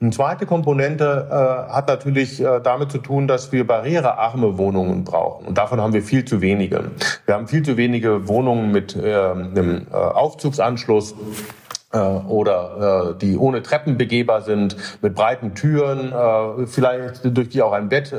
Eine 0.02 0.12
zweite 0.12 0.46
Komponente 0.46 1.28
äh, 1.30 1.74
hat 1.74 1.88
natürlich 1.88 2.42
äh, 2.42 2.60
damit 2.62 2.92
zu 2.92 2.98
tun, 2.98 3.28
dass 3.28 3.52
wir 3.52 3.66
barrierearme 3.66 4.58
Wohnungen 4.58 5.04
brauchen. 5.04 5.46
Und 5.46 5.58
davon 5.58 5.80
haben 5.80 5.94
wir 5.94 6.02
viel 6.02 6.26
zu 6.26 6.42
wenige. 6.42 6.92
Wir 7.26 7.36
haben 7.36 7.48
viel 7.48 7.64
zu 7.64 7.78
wenige 7.78 8.28
Wohnungen 8.28 8.72
mit 8.72 8.96
äh, 8.96 9.14
einem 9.14 9.88
äh, 9.92 9.96
Aufzugsanschluss 9.96 11.16
oder 11.98 13.14
äh, 13.14 13.20
die 13.20 13.38
ohne 13.38 13.62
Treppen 13.62 13.98
begehbar 13.98 14.42
sind, 14.42 14.76
mit 15.02 15.16
breiten 15.16 15.54
Türen, 15.54 16.12
äh, 16.12 16.66
vielleicht 16.66 17.22
durch 17.38 17.50
die 17.50 17.62
auch 17.62 17.74
ein 17.74 17.90
Bett 17.90 18.12
äh, 18.12 18.18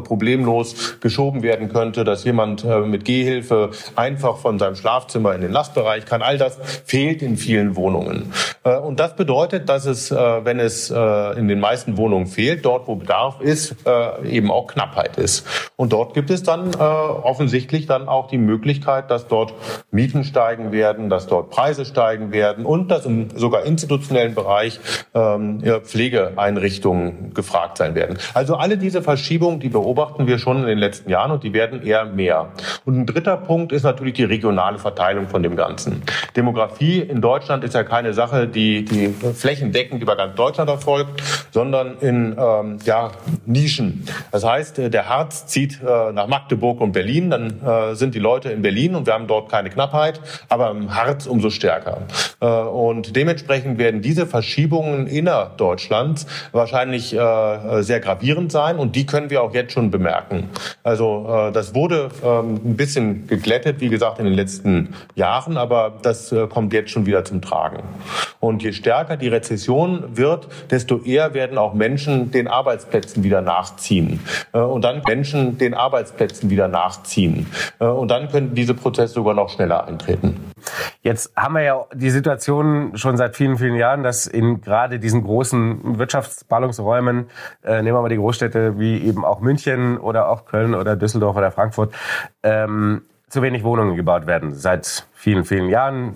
problemlos 0.00 0.98
geschoben 1.00 1.42
werden 1.42 1.68
könnte, 1.68 2.04
dass 2.04 2.24
jemand 2.24 2.64
äh, 2.64 2.80
mit 2.80 3.04
Gehhilfe 3.04 3.70
einfach 3.96 4.38
von 4.38 4.58
seinem 4.58 4.74
Schlafzimmer 4.74 5.34
in 5.34 5.42
den 5.42 5.52
Lastbereich 5.52 6.06
kann. 6.06 6.22
All 6.22 6.38
das 6.38 6.58
fehlt 6.84 7.22
in 7.22 7.36
vielen 7.36 7.76
Wohnungen. 7.76 8.32
Äh, 8.64 8.76
und 8.78 9.00
das 9.00 9.16
bedeutet, 9.16 9.68
dass 9.68 9.84
es, 9.84 10.10
äh, 10.10 10.16
wenn 10.16 10.58
es 10.58 10.90
äh, 10.90 11.38
in 11.38 11.48
den 11.48 11.60
meisten 11.60 11.96
Wohnungen 11.96 12.26
fehlt, 12.26 12.64
dort 12.64 12.88
wo 12.88 12.96
Bedarf 12.96 13.40
ist, 13.40 13.76
äh, 13.86 14.28
eben 14.28 14.50
auch 14.50 14.66
Knappheit 14.66 15.18
ist. 15.18 15.46
Und 15.76 15.92
dort 15.92 16.14
gibt 16.14 16.30
es 16.30 16.42
dann 16.42 16.72
äh, 16.72 16.76
offensichtlich 16.78 17.86
dann 17.86 18.08
auch 18.08 18.28
die 18.28 18.38
Möglichkeit, 18.38 19.10
dass 19.10 19.28
dort 19.28 19.54
Mieten 19.90 20.24
steigen 20.24 20.72
werden, 20.72 21.10
dass 21.10 21.26
dort 21.26 21.50
Preise 21.50 21.84
steigen 21.84 22.32
werden 22.32 22.64
und 22.64 22.90
dass 22.90 23.09
im 23.10 23.38
sogar 23.38 23.64
institutionellen 23.64 24.34
Bereich 24.34 24.80
ähm, 25.14 25.62
Pflegeeinrichtungen 25.84 27.34
gefragt 27.34 27.78
sein 27.78 27.94
werden. 27.94 28.18
Also 28.34 28.56
alle 28.56 28.78
diese 28.78 29.02
Verschiebungen, 29.02 29.60
die 29.60 29.68
beobachten 29.68 30.26
wir 30.26 30.38
schon 30.38 30.58
in 30.58 30.66
den 30.66 30.78
letzten 30.78 31.10
Jahren 31.10 31.30
und 31.30 31.42
die 31.42 31.52
werden 31.52 31.82
eher 31.82 32.04
mehr. 32.04 32.52
Und 32.84 32.98
ein 32.98 33.06
dritter 33.06 33.36
Punkt 33.36 33.72
ist 33.72 33.82
natürlich 33.82 34.14
die 34.14 34.24
regionale 34.24 34.78
Verteilung 34.78 35.28
von 35.28 35.42
dem 35.42 35.56
Ganzen. 35.56 36.02
Demografie 36.36 37.00
in 37.00 37.20
Deutschland 37.20 37.64
ist 37.64 37.74
ja 37.74 37.82
keine 37.82 38.14
Sache, 38.14 38.46
die, 38.46 38.84
die 38.84 39.14
flächendeckend 39.34 40.02
über 40.02 40.16
ganz 40.16 40.36
Deutschland 40.36 40.70
erfolgt, 40.70 41.22
sondern 41.50 41.98
in 42.00 42.36
ähm, 42.38 42.78
ja, 42.84 43.10
Nischen. 43.46 44.06
Das 44.30 44.44
heißt, 44.44 44.78
äh, 44.78 44.90
der 44.90 45.08
Harz 45.08 45.46
zieht 45.46 45.80
äh, 45.82 46.12
nach 46.12 46.26
Magdeburg 46.26 46.80
und 46.80 46.92
Berlin, 46.92 47.30
dann 47.30 47.60
äh, 47.62 47.94
sind 47.94 48.14
die 48.14 48.18
Leute 48.18 48.50
in 48.50 48.62
Berlin 48.62 48.94
und 48.94 49.06
wir 49.06 49.14
haben 49.14 49.26
dort 49.26 49.50
keine 49.50 49.70
Knappheit, 49.70 50.20
aber 50.48 50.70
im 50.70 50.94
Harz 50.94 51.26
umso 51.26 51.50
stärker. 51.50 52.02
Äh, 52.40 52.46
und 52.46 52.99
dementsprechend 53.16 53.78
werden 53.78 54.02
diese 54.02 54.26
Verschiebungen 54.26 55.06
innerdeutschlands 55.06 56.26
wahrscheinlich 56.52 57.14
äh, 57.14 57.82
sehr 57.82 58.00
gravierend 58.00 58.52
sein 58.52 58.78
und 58.78 58.96
die 58.96 59.06
können 59.06 59.30
wir 59.30 59.42
auch 59.42 59.54
jetzt 59.54 59.72
schon 59.72 59.90
bemerken. 59.90 60.50
Also 60.82 61.26
äh, 61.28 61.52
das 61.52 61.74
wurde 61.74 62.10
ähm, 62.24 62.60
ein 62.64 62.76
bisschen 62.76 63.26
geglättet, 63.26 63.80
wie 63.80 63.88
gesagt, 63.88 64.18
in 64.18 64.24
den 64.24 64.34
letzten 64.34 64.94
Jahren, 65.14 65.56
aber 65.56 65.98
das 66.02 66.32
äh, 66.32 66.46
kommt 66.46 66.72
jetzt 66.72 66.90
schon 66.90 67.06
wieder 67.06 67.24
zum 67.24 67.42
Tragen. 67.42 67.82
Und 68.40 68.62
je 68.62 68.72
stärker 68.72 69.16
die 69.16 69.28
Rezession 69.28 70.16
wird, 70.16 70.48
desto 70.70 71.02
eher 71.02 71.34
werden 71.34 71.58
auch 71.58 71.74
Menschen 71.74 72.30
den 72.30 72.48
Arbeitsplätzen 72.48 73.22
wieder 73.22 73.42
nachziehen. 73.42 74.20
Äh, 74.52 74.58
und 74.58 74.82
dann 74.82 75.02
Menschen 75.06 75.58
den 75.58 75.74
Arbeitsplätzen 75.74 76.50
wieder 76.50 76.68
nachziehen. 76.68 77.46
Äh, 77.78 77.86
und 77.86 78.10
dann 78.10 78.28
können 78.30 78.54
diese 78.54 78.74
Prozesse 78.74 79.14
sogar 79.14 79.34
noch 79.34 79.50
schneller 79.50 79.86
eintreten. 79.86 80.50
Jetzt 81.02 81.32
haben 81.36 81.54
wir 81.54 81.62
ja 81.62 81.84
die 81.94 82.10
Situation 82.10 82.89
schon 82.96 83.16
seit 83.16 83.36
vielen, 83.36 83.58
vielen 83.58 83.76
Jahren, 83.76 84.02
dass 84.02 84.26
in 84.26 84.60
gerade 84.60 84.98
diesen 84.98 85.22
großen 85.24 85.98
Wirtschaftsballungsräumen, 85.98 87.26
äh, 87.64 87.82
nehmen 87.82 87.96
wir 87.96 88.02
mal 88.02 88.08
die 88.08 88.16
Großstädte 88.16 88.78
wie 88.78 88.98
eben 88.98 89.24
auch 89.24 89.40
München 89.40 89.98
oder 89.98 90.28
auch 90.28 90.44
Köln 90.44 90.74
oder 90.74 90.96
Düsseldorf 90.96 91.36
oder 91.36 91.50
Frankfurt, 91.50 91.94
ähm, 92.42 93.02
zu 93.28 93.42
wenig 93.42 93.62
Wohnungen 93.64 93.96
gebaut 93.96 94.26
werden. 94.26 94.54
Seit 94.54 95.06
vielen, 95.20 95.44
vielen 95.44 95.68
Jahren. 95.68 96.14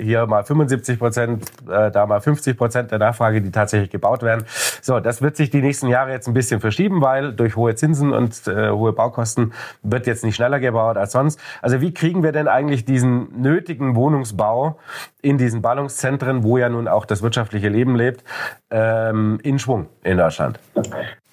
Hier 0.00 0.26
mal 0.26 0.42
75 0.42 0.98
Prozent, 0.98 1.44
äh, 1.70 1.92
da 1.92 2.04
mal 2.04 2.20
50 2.20 2.56
Prozent 2.56 2.90
der 2.90 2.98
Nachfrage, 2.98 3.40
die 3.40 3.52
tatsächlich 3.52 3.90
gebaut 3.90 4.24
werden. 4.24 4.44
So, 4.82 4.98
das 4.98 5.22
wird 5.22 5.36
sich 5.36 5.50
die 5.50 5.62
nächsten 5.62 5.86
Jahre 5.86 6.10
jetzt 6.10 6.26
ein 6.26 6.34
bisschen 6.34 6.60
verschieben, 6.60 7.00
weil 7.00 7.32
durch 7.32 7.54
hohe 7.54 7.76
Zinsen 7.76 8.12
und 8.12 8.48
äh, 8.48 8.70
hohe 8.70 8.92
Baukosten 8.92 9.52
wird 9.82 10.08
jetzt 10.08 10.24
nicht 10.24 10.34
schneller 10.34 10.58
gebaut 10.58 10.96
als 10.96 11.12
sonst. 11.12 11.38
Also 11.62 11.80
wie 11.80 11.94
kriegen 11.94 12.24
wir 12.24 12.32
denn 12.32 12.48
eigentlich 12.48 12.84
diesen 12.84 13.40
nötigen 13.40 13.94
Wohnungsbau 13.94 14.80
in 15.22 15.38
diesen 15.38 15.62
Ballungszentren, 15.62 16.42
wo 16.42 16.58
ja 16.58 16.68
nun 16.68 16.88
auch 16.88 17.06
das 17.06 17.22
wirtschaftliche 17.22 17.68
Leben 17.68 17.94
lebt, 17.94 18.24
ähm, 18.70 19.38
in 19.44 19.60
Schwung 19.60 19.86
in 20.02 20.18
Deutschland? 20.18 20.58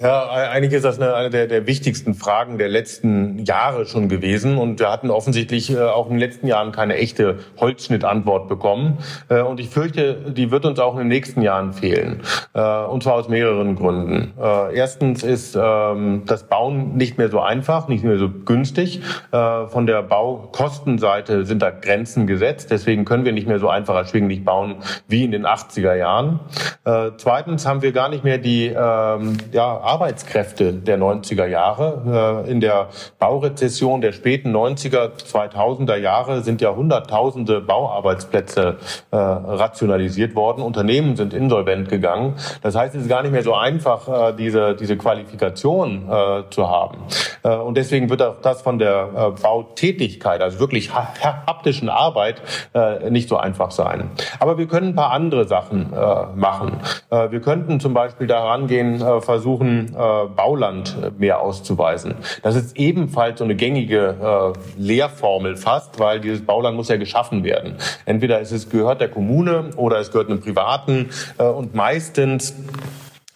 Ja, 0.02 0.32
eigentlich 0.32 0.74
ist 0.74 0.84
das 0.84 1.00
eine, 1.00 1.14
eine 1.14 1.30
der, 1.30 1.46
der 1.46 1.68
wichtigsten 1.68 2.16
Fragen 2.16 2.58
der 2.58 2.70
letzten 2.70 3.38
Jahre 3.46 3.86
schon 3.86 4.10
gewesen. 4.10 4.58
Und 4.58 4.80
wir 4.80 4.92
hatten 4.92 5.12
offensichtlich 5.12 5.72
äh, 5.72 5.80
auch 5.80 6.08
in 6.08 6.14
den 6.14 6.20
letzten 6.20 6.48
Jahren 6.48 6.72
keine 6.72 6.90
echte 6.95 7.39
Holzschnittantwort 7.58 8.47
bekommen. 8.47 8.97
Äh, 9.30 9.41
und 9.41 9.60
ich 9.60 9.69
fürchte, 9.69 10.15
die 10.32 10.51
wird 10.51 10.65
uns 10.65 10.80
auch 10.80 10.93
in 10.93 10.99
den 10.99 11.08
nächsten 11.08 11.41
Jahren 11.41 11.73
fehlen. 11.73 12.21
Äh, 12.54 12.62
und 12.86 13.04
zwar 13.04 13.15
aus 13.15 13.30
mehreren 13.30 13.75
Gründen. 13.75 14.34
Äh, 14.39 14.75
erstens 14.75 15.23
ist 15.23 15.58
ähm, 15.60 16.23
das 16.25 16.43
Bauen 16.43 16.97
nicht 16.97 17.17
mehr 17.17 17.30
so 17.30 17.39
einfach, 17.39 17.88
nicht 17.88 18.04
mehr 18.04 18.17
so 18.17 18.30
günstig. 18.30 19.01
Von 19.32 19.86
der 19.86 20.04
Baukostenseite 20.04 21.45
sind 21.45 21.62
da 21.62 21.69
Grenzen 21.69 22.27
gesetzt. 22.27 22.69
Deswegen 22.71 23.06
können 23.06 23.25
wir 23.25 23.32
nicht 23.32 23.47
mehr 23.47 23.60
so 23.60 23.69
einfach 23.69 23.95
erschwinglich 23.95 24.43
bauen 24.43 24.75
wie 25.08 25.23
in 25.23 25.32
den 25.32 25.45
80er 25.45 25.95
Jahren. 25.95 26.39
Zweitens 27.17 27.65
haben 27.65 27.82
wir 27.82 27.91
gar 27.91 28.10
nicht 28.10 28.23
mehr 28.23 28.38
die 28.38 28.67
ähm, 28.67 29.38
ja, 29.51 29.65
Arbeitskräfte 29.65 30.73
der 30.73 30.97
90er 30.97 31.45
Jahre. 31.45 32.45
In 32.47 32.60
der 32.60 32.89
Baurezession 33.19 34.01
der 34.01 34.12
späten 34.12 34.56
90er, 34.56 35.12
2000er 35.17 35.95
Jahre 35.95 36.41
sind 36.41 36.62
ja 36.62 36.69
hunderttausende 36.82 37.62
Bauarbeitsplätze 37.62 38.78
äh, 39.12 39.15
rationalisiert 39.15 40.36
worden. 40.36 40.62
Unternehmen 40.62 41.15
sind 41.15 41.34
insolvent 41.34 41.89
gegangen. 41.89 42.36
Das 42.62 42.76
heißt, 42.76 42.96
es 42.96 43.04
ist 43.04 43.10
gar 43.10 43.22
nicht 43.22 43.32
mehr 43.32 43.44
so 43.44 43.54
einfach, 43.54 44.08
äh, 44.08 44.34
diese, 44.34 44.76
diese 44.76 44.98
Qualifikation 44.98 46.10
äh, 46.10 46.44
zu 46.50 46.70
haben. 46.70 47.04
Äh, 47.44 47.56
und 47.56 47.78
deswegen 47.78 48.10
wird 48.10 48.22
auch 48.22 48.41
das 48.41 48.62
von 48.62 48.80
der 48.80 49.10
äh, 49.15 49.41
Bautätigkeit, 49.41 50.41
also 50.41 50.60
wirklich 50.60 50.94
ha 50.94 51.13
haptischen 51.22 51.89
Arbeit, 51.89 52.41
äh, 52.74 53.10
nicht 53.10 53.30
so 53.30 53.38
einfach 53.38 53.72
sein. 53.72 54.10
Aber 54.39 54.58
wir 54.58 54.67
können 54.67 54.89
ein 54.89 54.96
paar 54.96 55.12
andere 55.12 55.48
Sachen 55.48 55.91
machen. 56.36 56.80
wir 57.10 57.41
könnten 57.41 57.80
zum 57.80 57.94
Beispiel 57.94 58.28
daran 58.28 58.67
gehen, 58.67 59.00
versuchen, 59.22 59.96
äh, 59.96 60.28
Bauland 60.36 60.96
äh, 61.02 61.12
mehr 61.17 61.41
auszuweisen. 61.41 62.15
Das 62.44 62.56
ist 62.56 62.78
ebenfalls 62.78 63.39
so 63.39 63.46
eine 63.46 63.56
gängige 63.56 64.54
äh, 64.78 64.82
Lehrformel 64.82 65.56
fast, 65.56 66.00
weil 66.00 66.20
dieses 66.20 66.46
Bauland 66.46 66.70
muss 66.71 66.89
ja 66.89 66.97
geschaffen 66.97 67.43
werden. 67.43 67.75
Entweder 68.05 68.41
es 68.41 68.69
gehört 68.69 69.01
der 69.01 69.10
Kommune 69.10 69.71
oder 69.75 69.99
es 69.99 70.12
gehört 70.12 70.29
einem 70.29 70.41
Privaten 70.41 71.10
äh, 71.38 71.43
und 71.43 71.75
meistens 71.75 72.53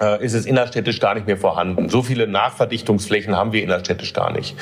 äh, 0.02 0.24
ist 0.24 0.34
es 0.34 0.46
innerstädtisch 0.46 1.00
gar 1.00 1.16
nicht 1.16 1.28
mehr 1.28 1.38
vorhanden. 1.38 1.90
So 1.90 2.02
viele 2.02 2.28
Nachverdichtungsflächen 2.28 3.36
haben 3.36 3.54
wir 3.54 3.64
innerstädtisch 3.64 4.14
gar 4.14 4.32
nicht. 4.32 4.56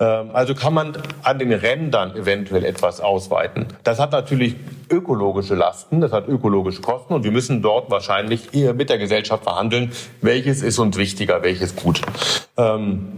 Ähm, 0.00 0.30
also 0.32 0.54
kann 0.54 0.74
man 0.74 0.98
an 1.22 1.38
den 1.38 1.52
Rändern 1.52 2.16
eventuell 2.16 2.64
etwas 2.64 3.00
ausweiten. 3.00 3.66
Das 3.84 4.00
hat 4.00 4.12
natürlich 4.12 4.56
ökologische 4.90 5.54
Lasten, 5.54 6.00
das 6.00 6.12
hat 6.12 6.28
ökologische 6.28 6.82
Kosten 6.82 7.14
und 7.14 7.24
wir 7.24 7.30
müssen 7.30 7.62
dort 7.62 7.90
wahrscheinlich 7.90 8.54
eher 8.54 8.74
mit 8.74 8.90
der 8.90 8.98
Gesellschaft 8.98 9.44
verhandeln, 9.44 9.92
welches 10.20 10.62
ist 10.62 10.78
uns 10.78 10.96
wichtiger, 10.96 11.42
welches 11.42 11.76
gut. 11.76 12.02
Ähm, 12.56 13.08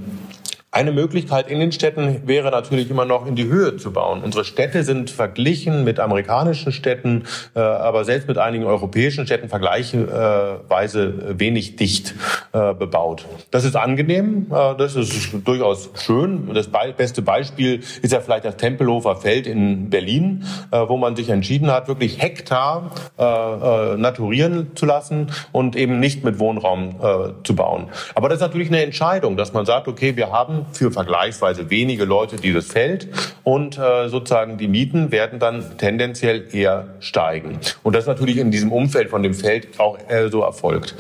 eine 0.75 0.91
Möglichkeit 0.91 1.49
in 1.49 1.61
den 1.61 1.71
Städten 1.71 2.27
wäre 2.27 2.51
natürlich 2.51 2.91
immer 2.91 3.05
noch 3.05 3.27
in 3.27 3.37
die 3.37 3.47
Höhe 3.47 3.77
zu 3.77 3.93
bauen. 3.93 4.23
Unsere 4.25 4.45
Städte 4.45 4.83
sind 4.83 5.09
verglichen 5.09 5.85
mit 5.85 6.01
amerikanischen 6.01 6.73
Städten, 6.73 7.25
äh, 7.55 7.61
aber 7.61 8.05
selbst 8.05 8.27
mit 8.27 8.39
einigen 8.39 8.65
europäischen 8.65 9.25
Städten 9.25 9.49
vergleichsweise 9.49 11.39
wenig 11.39 11.77
dicht 11.77 12.15
äh, 12.53 12.75
bebaut. 12.75 13.25
Das 13.53 13.65
ist 13.65 13.77
angenehm, 13.77 14.47
äh, 14.51 14.75
das 14.77 14.97
ist 14.97 15.31
durchaus 15.45 15.91
schön. 15.95 16.53
Das 16.53 16.69
beste 16.97 17.23
Beispiel 17.23 17.81
ist 18.03 18.13
ja 18.13 18.19
vielleicht 18.21 18.45
das 18.45 18.57
Tempelhofer 18.57 19.15
Feld 19.15 19.47
in 19.47 19.91
Berlin, 19.91 20.45
äh, 20.73 20.81
wo 20.89 20.97
man 20.97 21.15
sich 21.15 21.29
entschieden 21.29 21.71
hat, 21.71 21.87
wirklich 21.87 22.21
Hektar 22.21 22.91
äh, 23.17 23.23
äh, 23.23 23.97
naturieren 23.97 24.75
zu 24.75 24.87
lassen 24.87 25.31
und 25.53 25.77
eben 25.77 26.01
nicht 26.01 26.25
mit 26.25 26.41
Wohnraum 26.41 26.97
zu 27.45 27.55
bauen. 27.55 27.89
Aber 28.15 28.29
das 28.29 28.39
ist 28.39 28.43
natürlich 28.43 28.69
eine 28.69 28.83
Entscheidung, 28.83 29.37
dass 29.37 29.53
man 29.53 29.67
sagt, 29.67 29.89
okay, 29.89 30.17
wir 30.17 30.33
haben 30.33 30.64
für 30.73 30.91
vergleichsweise 30.91 31.71
wenige 31.71 32.05
Leute 32.05 32.37
dieses 32.37 32.67
Feld 32.67 33.09
und 33.43 33.79
äh, 33.79 34.09
sozusagen 34.09 34.59
die 34.59 34.69
Mieten 34.69 35.13
werden 35.13 35.39
dann 35.39 35.79
tendenziell 35.79 36.49
eher 36.53 36.95
steigen. 37.01 37.59
Und 37.83 37.95
das 37.95 38.07
natürlich 38.07 38.39
in 38.39 38.51
diesem 38.51 38.73
Umfeld 38.73 39.11
von 39.11 39.23
dem 39.23 39.35
Feld 39.35 39.79
auch 39.79 39.99
äh, 40.09 40.29
so 40.29 40.43
erfolgt. 40.43 40.95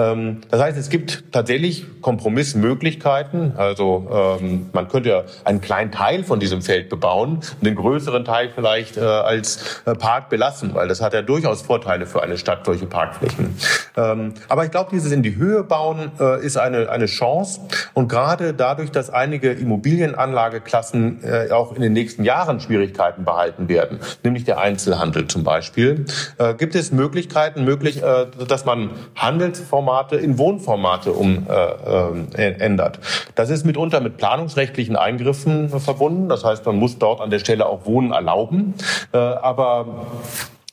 Ähm, 0.00 0.38
das 0.50 0.60
heißt, 0.60 0.78
es 0.78 0.88
gibt 0.88 1.32
tatsächlich 1.32 1.84
Kompromissmöglichkeiten. 2.00 3.52
Also 3.56 4.38
ähm, 4.40 4.70
man 4.72 4.88
könnte 4.88 5.08
ja 5.10 5.24
einen 5.44 5.60
kleinen 5.60 5.92
Teil 5.92 6.24
von 6.24 6.40
diesem 6.40 6.62
Feld 6.62 6.88
bebauen 6.88 7.36
und 7.36 7.66
den 7.66 7.74
größeren 7.74 8.24
Teil 8.24 8.50
vielleicht 8.54 8.96
äh, 8.96 9.00
als 9.00 9.82
äh, 9.84 9.94
Park 9.94 10.30
belassen, 10.30 10.74
weil 10.74 10.88
das 10.88 11.00
hat 11.00 11.12
ja 11.12 11.22
durchaus 11.22 11.62
Vorteile 11.62 12.06
für 12.06 12.22
eine 12.22 12.38
Stadt, 12.38 12.64
solche 12.64 12.86
Parkflächen. 12.86 13.56
Ähm, 13.96 14.34
aber 14.48 14.64
ich 14.64 14.70
glaube, 14.70 14.90
dieses 14.92 15.12
in 15.12 15.22
die 15.22 15.36
Höhe 15.36 15.62
bauen 15.62 16.12
äh, 16.18 16.44
ist 16.44 16.56
eine, 16.56 16.88
eine 16.90 17.06
Chance. 17.06 17.60
Und 17.94 18.08
gerade 18.08 18.54
dadurch, 18.54 18.90
dass 18.90 19.10
einige 19.10 19.50
Immobilienanlageklassen 19.52 21.22
äh, 21.24 21.50
auch 21.52 21.74
in 21.74 21.82
den 21.82 21.92
nächsten 21.92 22.24
Jahren 22.24 22.60
Schwierigkeiten 22.60 23.24
behalten 23.24 23.68
werden, 23.68 23.98
nämlich 24.22 24.44
der 24.44 24.58
Einzelhandel 24.58 25.26
zum 25.26 25.44
Beispiel, 25.44 26.06
äh, 26.38 26.54
gibt 26.54 26.74
es 26.74 26.92
Möglichkeiten, 26.92 27.64
möglich, 27.64 28.02
äh, 28.02 28.26
dass 28.46 28.64
man 28.64 28.90
Handelsformate 29.90 30.16
in 30.16 30.38
Wohnformate 30.38 31.12
umändert. 31.12 32.96
Äh, 32.96 33.00
das 33.34 33.50
ist 33.50 33.64
mitunter 33.64 34.00
mit 34.00 34.16
planungsrechtlichen 34.16 34.96
Eingriffen 34.96 35.68
verbunden. 35.68 36.28
Das 36.28 36.44
heißt, 36.44 36.64
man 36.66 36.76
muss 36.76 36.98
dort 36.98 37.20
an 37.20 37.30
der 37.30 37.38
Stelle 37.38 37.66
auch 37.66 37.86
Wohnen 37.86 38.12
erlauben. 38.12 38.74
Äh, 39.12 39.18
aber 39.18 39.86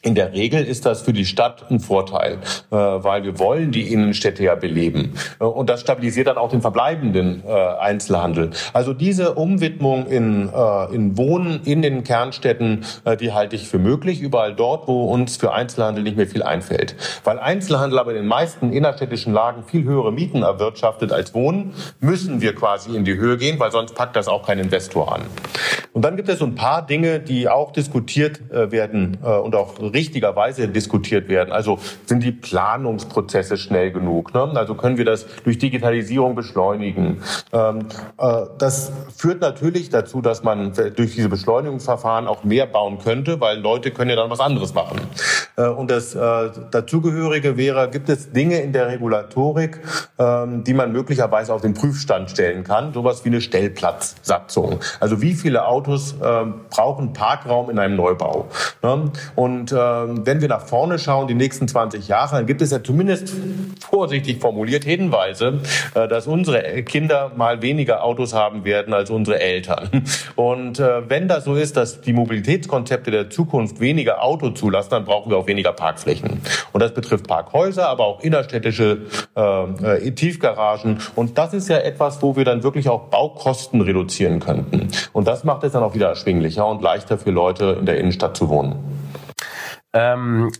in 0.07 0.15
der 0.15 0.31
Regel 0.31 0.63
ist 0.63 0.85
das 0.85 1.01
für 1.01 1.11
die 1.11 1.25
Stadt 1.25 1.65
ein 1.69 1.81
Vorteil, 1.81 2.37
äh, 2.71 2.75
weil 2.75 3.23
wir 3.23 3.37
wollen 3.39 3.71
die 3.71 3.91
Innenstädte 3.91 4.41
ja 4.41 4.55
beleben. 4.55 5.13
Äh, 5.41 5.43
und 5.43 5.69
das 5.69 5.81
stabilisiert 5.81 6.27
dann 6.27 6.37
auch 6.37 6.49
den 6.49 6.61
verbleibenden 6.61 7.43
äh, 7.45 7.51
Einzelhandel. 7.51 8.51
Also 8.71 8.93
diese 8.93 9.33
Umwidmung 9.33 10.07
in, 10.07 10.49
in 10.93 11.17
Wohnen 11.17 11.61
in 11.65 11.81
den 11.81 12.03
Kernstädten, 12.03 12.85
die 13.19 13.33
halte 13.33 13.55
ich 13.55 13.67
für 13.67 13.79
möglich, 13.79 14.21
überall 14.21 14.55
dort, 14.55 14.87
wo 14.87 15.05
uns 15.11 15.35
für 15.35 15.51
Einzelhandel 15.51 16.03
nicht 16.03 16.15
mehr 16.15 16.27
viel 16.27 16.43
einfällt. 16.43 16.95
Weil 17.23 17.39
Einzelhandel 17.39 17.99
aber 17.99 18.11
in 18.11 18.17
den 18.17 18.27
meisten 18.27 18.71
innerstädtischen 18.71 19.33
Lagen 19.33 19.63
viel 19.63 19.83
höhere 19.83 20.13
Mieten 20.13 20.43
erwirtschaftet 20.43 21.11
als 21.11 21.33
Wohnen, 21.33 21.73
müssen 21.99 22.39
wir 22.39 22.55
quasi 22.55 22.95
in 22.95 23.03
die 23.03 23.15
Höhe 23.15 23.37
gehen, 23.37 23.59
weil 23.59 23.71
sonst 23.71 23.95
packt 23.95 24.15
das 24.15 24.27
auch 24.27 24.45
kein 24.45 24.59
Investor 24.59 25.13
an. 25.13 25.23
Und 25.91 26.03
dann 26.03 26.15
gibt 26.15 26.29
es 26.29 26.39
so 26.39 26.45
ein 26.45 26.55
paar 26.55 26.85
Dinge, 26.85 27.19
die 27.19 27.49
auch 27.49 27.71
diskutiert 27.71 28.39
werden 28.49 29.17
und 29.17 29.55
auch 29.55 29.79
richtigerweise 29.97 30.67
diskutiert 30.67 31.27
werden. 31.27 31.51
Also 31.51 31.79
sind 32.05 32.23
die 32.23 32.31
Planungsprozesse 32.31 33.57
schnell 33.57 33.91
genug? 33.91 34.33
Ne? 34.33 34.51
Also 34.55 34.75
können 34.75 34.97
wir 34.97 35.05
das 35.05 35.25
durch 35.43 35.57
Digitalisierung 35.57 36.35
beschleunigen? 36.35 37.21
Ähm, 37.51 37.87
äh, 38.17 38.45
das 38.59 38.91
führt 39.15 39.41
natürlich 39.41 39.89
dazu, 39.89 40.21
dass 40.21 40.43
man 40.43 40.73
durch 40.73 41.15
diese 41.15 41.29
Beschleunigungsverfahren 41.29 42.27
auch 42.27 42.43
mehr 42.43 42.67
bauen 42.67 42.99
könnte, 42.99 43.41
weil 43.41 43.59
Leute 43.59 43.91
können 43.91 44.11
ja 44.11 44.15
dann 44.15 44.29
was 44.29 44.39
anderes 44.39 44.73
machen. 44.73 44.99
Äh, 45.57 45.67
und 45.67 45.89
das 45.91 46.15
äh, 46.15 46.19
dazugehörige 46.71 47.57
wäre, 47.57 47.89
gibt 47.89 48.09
es 48.09 48.31
Dinge 48.31 48.61
in 48.61 48.73
der 48.73 48.87
Regulatorik, 48.87 49.79
ähm, 50.19 50.63
die 50.63 50.73
man 50.73 50.91
möglicherweise 50.91 51.53
auf 51.53 51.61
den 51.61 51.73
Prüfstand 51.73 52.29
stellen 52.29 52.63
kann, 52.63 52.93
sowas 52.93 53.25
wie 53.25 53.29
eine 53.29 53.41
Stellplatzsatzung. 53.41 54.79
Also 54.99 55.21
wie 55.21 55.33
viele 55.33 55.65
Autos 55.65 56.13
äh, 56.21 56.45
brauchen 56.69 57.13
Parkraum 57.13 57.69
in 57.69 57.79
einem 57.79 57.95
Neubau? 57.95 58.47
Ne? 58.83 59.11
Und 59.35 59.71
ähm, 59.71 60.25
wenn 60.25 60.41
wir 60.41 60.47
nach 60.47 60.65
vorne 60.65 60.99
schauen, 60.99 61.27
die 61.27 61.33
nächsten 61.33 61.67
20 61.67 62.07
Jahre, 62.07 62.35
dann 62.35 62.45
gibt 62.45 62.61
es 62.61 62.71
ja 62.71 62.83
zumindest 62.83 63.33
vorsichtig 63.89 64.39
formuliert 64.39 64.83
Hinweise, 64.83 65.59
dass 65.93 66.27
unsere 66.27 66.83
Kinder 66.83 67.31
mal 67.35 67.61
weniger 67.61 68.03
Autos 68.03 68.33
haben 68.33 68.65
werden 68.65 68.93
als 68.93 69.09
unsere 69.09 69.39
Eltern. 69.39 70.03
Und 70.35 70.79
wenn 70.79 71.27
das 71.27 71.45
so 71.45 71.55
ist, 71.55 71.77
dass 71.77 72.01
die 72.01 72.13
Mobilitätskonzepte 72.13 73.11
der 73.11 73.29
Zukunft 73.29 73.79
weniger 73.79 74.23
Auto 74.23 74.49
zulassen, 74.49 74.89
dann 74.91 75.05
brauchen 75.05 75.31
wir 75.31 75.37
weniger 75.47 75.73
Parkflächen. 75.73 76.41
Und 76.73 76.81
das 76.81 76.93
betrifft 76.93 77.27
Parkhäuser, 77.27 77.87
aber 77.87 78.05
auch 78.05 78.21
innerstädtische 78.21 79.05
äh, 79.35 80.11
Tiefgaragen. 80.11 80.99
Und 81.15 81.37
das 81.37 81.53
ist 81.53 81.69
ja 81.69 81.77
etwas, 81.77 82.21
wo 82.21 82.35
wir 82.35 82.45
dann 82.45 82.63
wirklich 82.63 82.89
auch 82.89 83.09
Baukosten 83.09 83.81
reduzieren 83.81 84.39
könnten. 84.39 84.89
Und 85.13 85.27
das 85.27 85.43
macht 85.43 85.63
es 85.63 85.73
dann 85.73 85.83
auch 85.83 85.93
wieder 85.93 86.09
erschwinglicher 86.09 86.67
und 86.67 86.81
leichter 86.81 87.17
für 87.17 87.31
Leute 87.31 87.77
in 87.79 87.85
der 87.85 87.97
Innenstadt 87.99 88.37
zu 88.37 88.49
wohnen. 88.49 88.75
Ähm, 89.93 90.51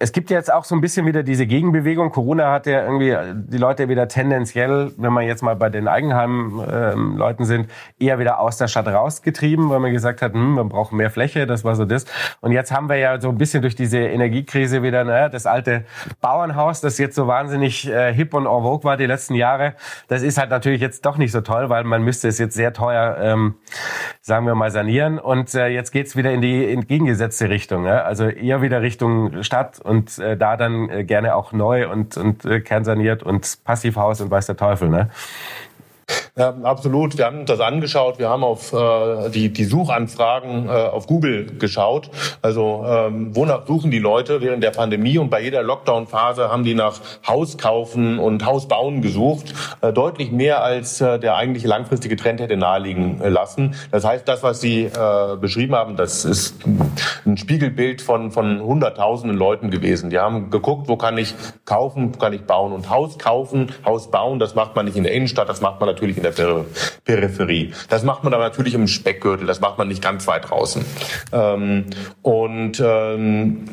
es 0.00 0.10
gibt 0.10 0.28
jetzt 0.28 0.52
auch 0.52 0.64
so 0.64 0.74
ein 0.74 0.80
bisschen 0.80 1.06
wieder 1.06 1.22
diese 1.22 1.46
Gegenbewegung. 1.46 2.10
Corona 2.10 2.50
hat 2.50 2.66
ja 2.66 2.82
irgendwie 2.82 3.16
die 3.48 3.58
Leute 3.58 3.88
wieder 3.88 4.08
tendenziell, 4.08 4.92
wenn 4.96 5.12
man 5.12 5.24
jetzt 5.24 5.40
mal 5.40 5.54
bei 5.54 5.70
den 5.70 5.86
Eigenheim-Leuten 5.86 7.42
ähm, 7.42 7.46
sind, 7.46 7.70
eher 8.00 8.18
wieder 8.18 8.40
aus 8.40 8.56
der 8.56 8.66
Stadt 8.66 8.88
rausgetrieben, 8.88 9.70
weil 9.70 9.78
man 9.78 9.92
gesagt 9.92 10.20
hat, 10.20 10.32
hm, 10.32 10.54
man 10.54 10.68
braucht 10.68 10.92
mehr 10.92 11.10
Fläche, 11.10 11.46
das 11.46 11.62
war 11.62 11.76
so 11.76 11.84
das. 11.84 12.06
Und 12.40 12.50
jetzt 12.50 12.72
haben 12.72 12.88
wir 12.88 12.96
ja 12.96 13.20
so 13.20 13.28
ein 13.28 13.38
bisschen 13.38 13.62
durch 13.62 13.76
diese 13.76 13.98
Energiekrise 13.98 14.82
wieder 14.82 15.04
naja, 15.04 15.28
das 15.28 15.46
alte 15.46 15.84
Bauernhaus, 16.20 16.80
das 16.80 16.98
jetzt 16.98 17.14
so 17.14 17.28
wahnsinnig 17.28 17.88
äh, 17.88 18.12
hip 18.12 18.34
und 18.34 18.46
en 18.46 18.62
vogue 18.62 18.82
war 18.82 18.96
die 18.96 19.06
letzten 19.06 19.34
Jahre. 19.34 19.74
Das 20.08 20.22
ist 20.22 20.38
halt 20.38 20.50
natürlich 20.50 20.80
jetzt 20.80 21.06
doch 21.06 21.18
nicht 21.18 21.30
so 21.30 21.40
toll, 21.40 21.70
weil 21.70 21.84
man 21.84 22.02
müsste 22.02 22.26
es 22.26 22.38
jetzt 22.38 22.54
sehr 22.54 22.72
teuer, 22.72 23.16
ähm, 23.20 23.54
sagen 24.20 24.44
wir 24.44 24.56
mal, 24.56 24.72
sanieren. 24.72 25.20
Und 25.20 25.54
äh, 25.54 25.68
jetzt 25.68 25.92
geht's 25.92 26.16
wieder 26.16 26.32
in 26.32 26.40
die 26.40 26.68
entgegengesetzte 26.68 27.48
Richtung. 27.48 27.84
Ja? 27.84 28.02
Also 28.02 28.24
eher 28.24 28.60
wieder 28.60 28.82
Richtung 28.82 29.44
Stadt 29.44 29.83
und 29.84 30.18
äh, 30.18 30.36
da 30.36 30.56
dann 30.56 30.88
äh, 30.88 31.04
gerne 31.04 31.34
auch 31.34 31.52
neu 31.52 31.88
und, 31.88 32.16
und 32.16 32.44
äh, 32.44 32.60
kernsaniert 32.60 33.22
und 33.22 33.58
Passivhaus 33.64 34.20
und 34.20 34.30
weiß 34.30 34.46
der 34.46 34.56
Teufel. 34.56 34.88
Ne? 34.88 35.10
Ja, 36.36 36.52
absolut. 36.64 37.16
Wir 37.16 37.26
haben 37.26 37.46
das 37.46 37.60
angeschaut. 37.60 38.18
Wir 38.18 38.28
haben 38.28 38.42
auf 38.42 38.72
äh, 38.72 39.30
die, 39.30 39.52
die 39.52 39.62
Suchanfragen 39.62 40.66
äh, 40.66 40.70
auf 40.70 41.06
Google 41.06 41.46
geschaut. 41.60 42.10
Also 42.42 42.84
ähm, 42.84 43.36
wonach 43.36 43.68
suchen 43.68 43.92
die 43.92 44.00
Leute 44.00 44.40
während 44.40 44.64
der 44.64 44.72
Pandemie? 44.72 45.16
Und 45.16 45.30
bei 45.30 45.40
jeder 45.40 45.62
Lockdown-Phase 45.62 46.50
haben 46.50 46.64
die 46.64 46.74
nach 46.74 46.98
Haus 47.24 47.56
kaufen 47.56 48.18
und 48.18 48.44
Haus 48.44 48.66
bauen 48.66 49.00
gesucht. 49.00 49.54
Äh, 49.80 49.92
deutlich 49.92 50.32
mehr 50.32 50.64
als 50.64 51.00
äh, 51.00 51.20
der 51.20 51.36
eigentliche 51.36 51.68
langfristige 51.68 52.16
Trend 52.16 52.40
hätte 52.40 52.56
naheliegen 52.56 53.20
äh, 53.20 53.28
lassen. 53.28 53.76
Das 53.92 54.04
heißt, 54.04 54.26
das, 54.26 54.42
was 54.42 54.60
Sie 54.60 54.86
äh, 54.86 55.36
beschrieben 55.40 55.76
haben, 55.76 55.94
das 55.94 56.24
ist 56.24 56.56
ein 57.24 57.36
Spiegelbild 57.36 58.02
von, 58.02 58.32
von 58.32 58.60
hunderttausenden 58.60 59.38
Leuten 59.38 59.70
gewesen. 59.70 60.10
Die 60.10 60.18
haben 60.18 60.50
geguckt, 60.50 60.88
wo 60.88 60.96
kann 60.96 61.16
ich 61.16 61.32
kaufen, 61.64 62.12
wo 62.12 62.18
kann 62.18 62.32
ich 62.32 62.42
bauen. 62.42 62.72
Und 62.72 62.90
Haus 62.90 63.20
kaufen, 63.20 63.70
Haus 63.84 64.10
bauen, 64.10 64.40
das 64.40 64.56
macht 64.56 64.74
man 64.74 64.86
nicht 64.86 64.96
in 64.96 65.04
der 65.04 65.12
Innenstadt, 65.12 65.48
das 65.48 65.60
macht 65.60 65.78
man 65.78 65.88
natürlich 65.88 66.16
in 66.16 66.23
der 66.24 66.64
Peripherie. 67.04 67.72
Das 67.88 68.02
macht 68.02 68.24
man 68.24 68.34
aber 68.34 68.44
natürlich 68.44 68.74
im 68.74 68.86
Speckgürtel, 68.86 69.46
das 69.46 69.60
macht 69.60 69.78
man 69.78 69.88
nicht 69.88 70.02
ganz 70.02 70.26
weit 70.26 70.50
draußen. 70.50 70.84
Ähm, 71.32 71.84
und 72.22 72.82
ähm, 72.84 73.64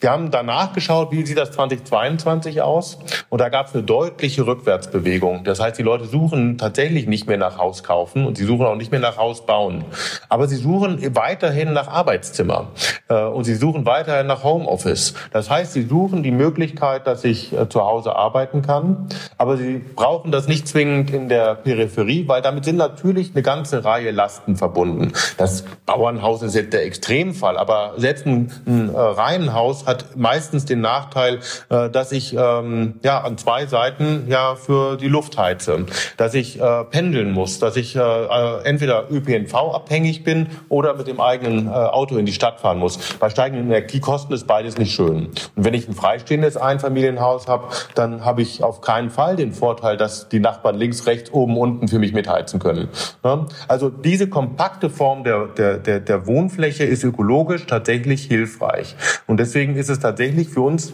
wir 0.00 0.12
haben 0.12 0.30
danach 0.30 0.74
geschaut, 0.74 1.10
wie 1.10 1.26
sieht 1.26 1.38
das 1.38 1.50
2022 1.50 2.62
aus? 2.62 2.98
Und 3.30 3.40
da 3.40 3.48
gab 3.48 3.66
es 3.66 3.74
eine 3.74 3.82
deutliche 3.82 4.46
Rückwärtsbewegung. 4.46 5.42
Das 5.42 5.58
heißt, 5.58 5.76
die 5.76 5.82
Leute 5.82 6.04
suchen 6.04 6.56
tatsächlich 6.56 7.08
nicht 7.08 7.26
mehr 7.26 7.36
nach 7.36 7.58
Haus 7.58 7.82
kaufen 7.82 8.24
und 8.24 8.38
sie 8.38 8.44
suchen 8.44 8.64
auch 8.64 8.76
nicht 8.76 8.92
mehr 8.92 9.00
nach 9.00 9.16
Haus 9.16 9.44
bauen. 9.44 9.84
Aber 10.28 10.46
sie 10.46 10.54
suchen 10.54 11.16
weiterhin 11.16 11.72
nach 11.72 11.88
Arbeitszimmer 11.88 12.68
äh, 13.08 13.24
und 13.24 13.42
sie 13.42 13.56
suchen 13.56 13.86
weiterhin 13.86 14.28
nach 14.28 14.44
Homeoffice. 14.44 15.14
Das 15.32 15.50
heißt, 15.50 15.72
sie 15.72 15.82
suchen 15.82 16.22
die 16.22 16.30
Möglichkeit, 16.30 17.08
dass 17.08 17.24
ich 17.24 17.52
äh, 17.52 17.68
zu 17.68 17.80
Hause 17.80 18.14
arbeiten 18.14 18.62
kann, 18.62 19.08
aber 19.36 19.56
sie 19.56 19.78
brauchen 19.78 20.30
das 20.30 20.46
nicht 20.46 20.68
zwingend 20.68 21.10
in 21.10 21.28
der 21.28 21.56
Peripherie, 21.56 22.28
weil 22.28 22.40
damit 22.40 22.64
sind 22.64 22.76
natürlich 22.76 23.32
eine 23.34 23.42
ganze 23.42 23.84
Reihe 23.84 24.12
Lasten 24.12 24.54
verbunden. 24.54 25.12
Das 25.38 25.64
Bauernhaus 25.86 26.42
ist 26.42 26.54
jetzt 26.54 26.72
der 26.72 26.84
Extremfall, 26.84 27.58
aber 27.58 27.94
selbst 27.96 28.26
ein, 28.26 28.52
ein 28.64 28.94
äh, 28.94 28.96
Reihenhaus 28.96 29.87
hat 29.88 30.16
meistens 30.16 30.66
den 30.66 30.80
Nachteil, 30.80 31.40
äh, 31.70 31.88
dass 31.90 32.12
ich 32.12 32.34
ähm, 32.34 33.00
ja 33.02 33.22
an 33.22 33.38
zwei 33.38 33.66
Seiten 33.66 34.26
ja 34.28 34.54
für 34.54 34.96
die 34.96 35.08
Luft 35.08 35.38
heize, 35.38 35.86
dass 36.16 36.34
ich 36.34 36.60
äh, 36.60 36.84
pendeln 36.84 37.32
muss, 37.32 37.58
dass 37.58 37.76
ich 37.76 37.96
äh, 37.96 38.00
äh 38.00 38.62
entweder 38.64 39.10
ÖPNV 39.10 39.54
abhängig 39.54 40.24
bin 40.24 40.48
oder 40.68 40.94
mit 40.94 41.06
dem 41.06 41.20
eigenen 41.20 41.66
äh, 41.66 41.70
Auto 41.70 42.16
in 42.16 42.26
die 42.26 42.32
Stadt 42.32 42.60
fahren 42.60 42.78
muss. 42.78 42.98
Bei 43.18 43.30
steigenden 43.30 43.66
Energiekosten 43.68 44.34
ist 44.34 44.46
beides 44.46 44.76
nicht 44.76 44.94
schön. 44.94 45.28
Und 45.56 45.64
wenn 45.64 45.74
ich 45.74 45.88
ein 45.88 45.94
freistehendes 45.94 46.56
Einfamilienhaus 46.56 47.48
habe, 47.48 47.68
dann 47.94 48.24
habe 48.24 48.42
ich 48.42 48.62
auf 48.62 48.82
keinen 48.82 49.10
Fall 49.10 49.36
den 49.36 49.52
Vorteil, 49.52 49.96
dass 49.96 50.28
die 50.28 50.40
Nachbarn 50.40 50.76
links, 50.76 51.06
rechts, 51.06 51.32
oben, 51.32 51.56
unten 51.56 51.88
für 51.88 51.98
mich 51.98 52.12
mitheizen 52.12 52.60
können. 52.60 52.88
Ja? 53.24 53.46
Also 53.68 53.88
diese 53.88 54.28
kompakte 54.28 54.90
Form 54.90 55.24
der, 55.24 55.46
der, 55.46 55.78
der, 55.78 56.00
der 56.00 56.26
Wohnfläche 56.26 56.84
ist 56.84 57.04
ökologisch 57.04 57.66
tatsächlich 57.66 58.24
hilfreich. 58.24 58.94
Und 59.26 59.40
deswegen 59.40 59.77
ist 59.78 59.88
es 59.88 60.00
tatsächlich 60.00 60.48
für 60.48 60.60
uns 60.60 60.92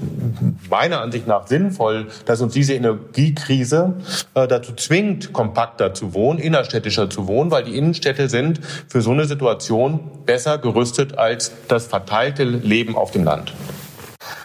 meiner 0.69 1.01
Ansicht 1.01 1.27
nach 1.27 1.47
sinnvoll, 1.47 2.07
dass 2.27 2.41
uns 2.41 2.53
diese 2.53 2.75
Energiekrise 2.75 3.95
äh, 4.35 4.47
dazu 4.47 4.75
zwingt, 4.75 5.33
kompakter 5.33 5.95
zu 5.95 6.15
wohnen, 6.15 6.39
innerstädtischer 6.39 7.11
zu 7.11 7.27
wohnen, 7.27 7.51
weil 7.51 7.65
die 7.65 7.77
Innenstädte 7.77 8.29
sind 8.29 8.61
für 8.65 9.01
so 9.01 9.13
eine 9.13 9.25
Situation 9.25 10.01
besser 10.27 10.59
gerüstet 10.59 11.19
als 11.19 11.53
das 11.69 11.87
verteilte 11.87 12.45
Leben 12.45 12.97
auf 12.97 13.11
dem 13.11 13.25
Land. 13.25 13.55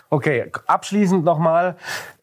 Okay, 0.09 0.51
abschließend 0.65 1.23
nochmal. 1.23 1.75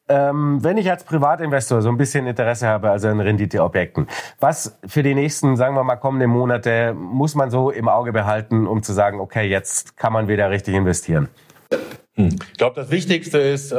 Ähm, 0.08 0.62
wenn 0.62 0.76
ich 0.76 0.88
als 0.88 1.02
Privatinvestor 1.02 1.82
so 1.82 1.88
ein 1.88 1.96
bisschen 1.96 2.26
Interesse 2.28 2.68
habe, 2.68 2.90
also 2.90 3.08
an 3.08 3.18
Renditeobjekten, 3.18 4.06
was 4.38 4.78
für 4.86 5.02
die 5.02 5.14
nächsten, 5.16 5.56
sagen 5.56 5.74
wir 5.74 5.82
mal, 5.82 5.96
kommenden 5.96 6.30
Monate 6.30 6.94
muss 6.94 7.34
man 7.34 7.50
so 7.50 7.70
im 7.70 7.88
Auge 7.88 8.12
behalten, 8.12 8.68
um 8.68 8.84
zu 8.84 8.92
sagen, 8.92 9.18
okay, 9.18 9.48
jetzt 9.48 9.96
kann 9.96 10.12
man 10.12 10.28
wieder 10.28 10.48
richtig 10.48 10.74
investieren? 10.74 11.28
Hm. 12.16 12.30
Ich 12.52 12.56
glaube, 12.56 12.76
das 12.76 12.90
Wichtigste 12.90 13.38
ist 13.38 13.72
äh, 13.72 13.76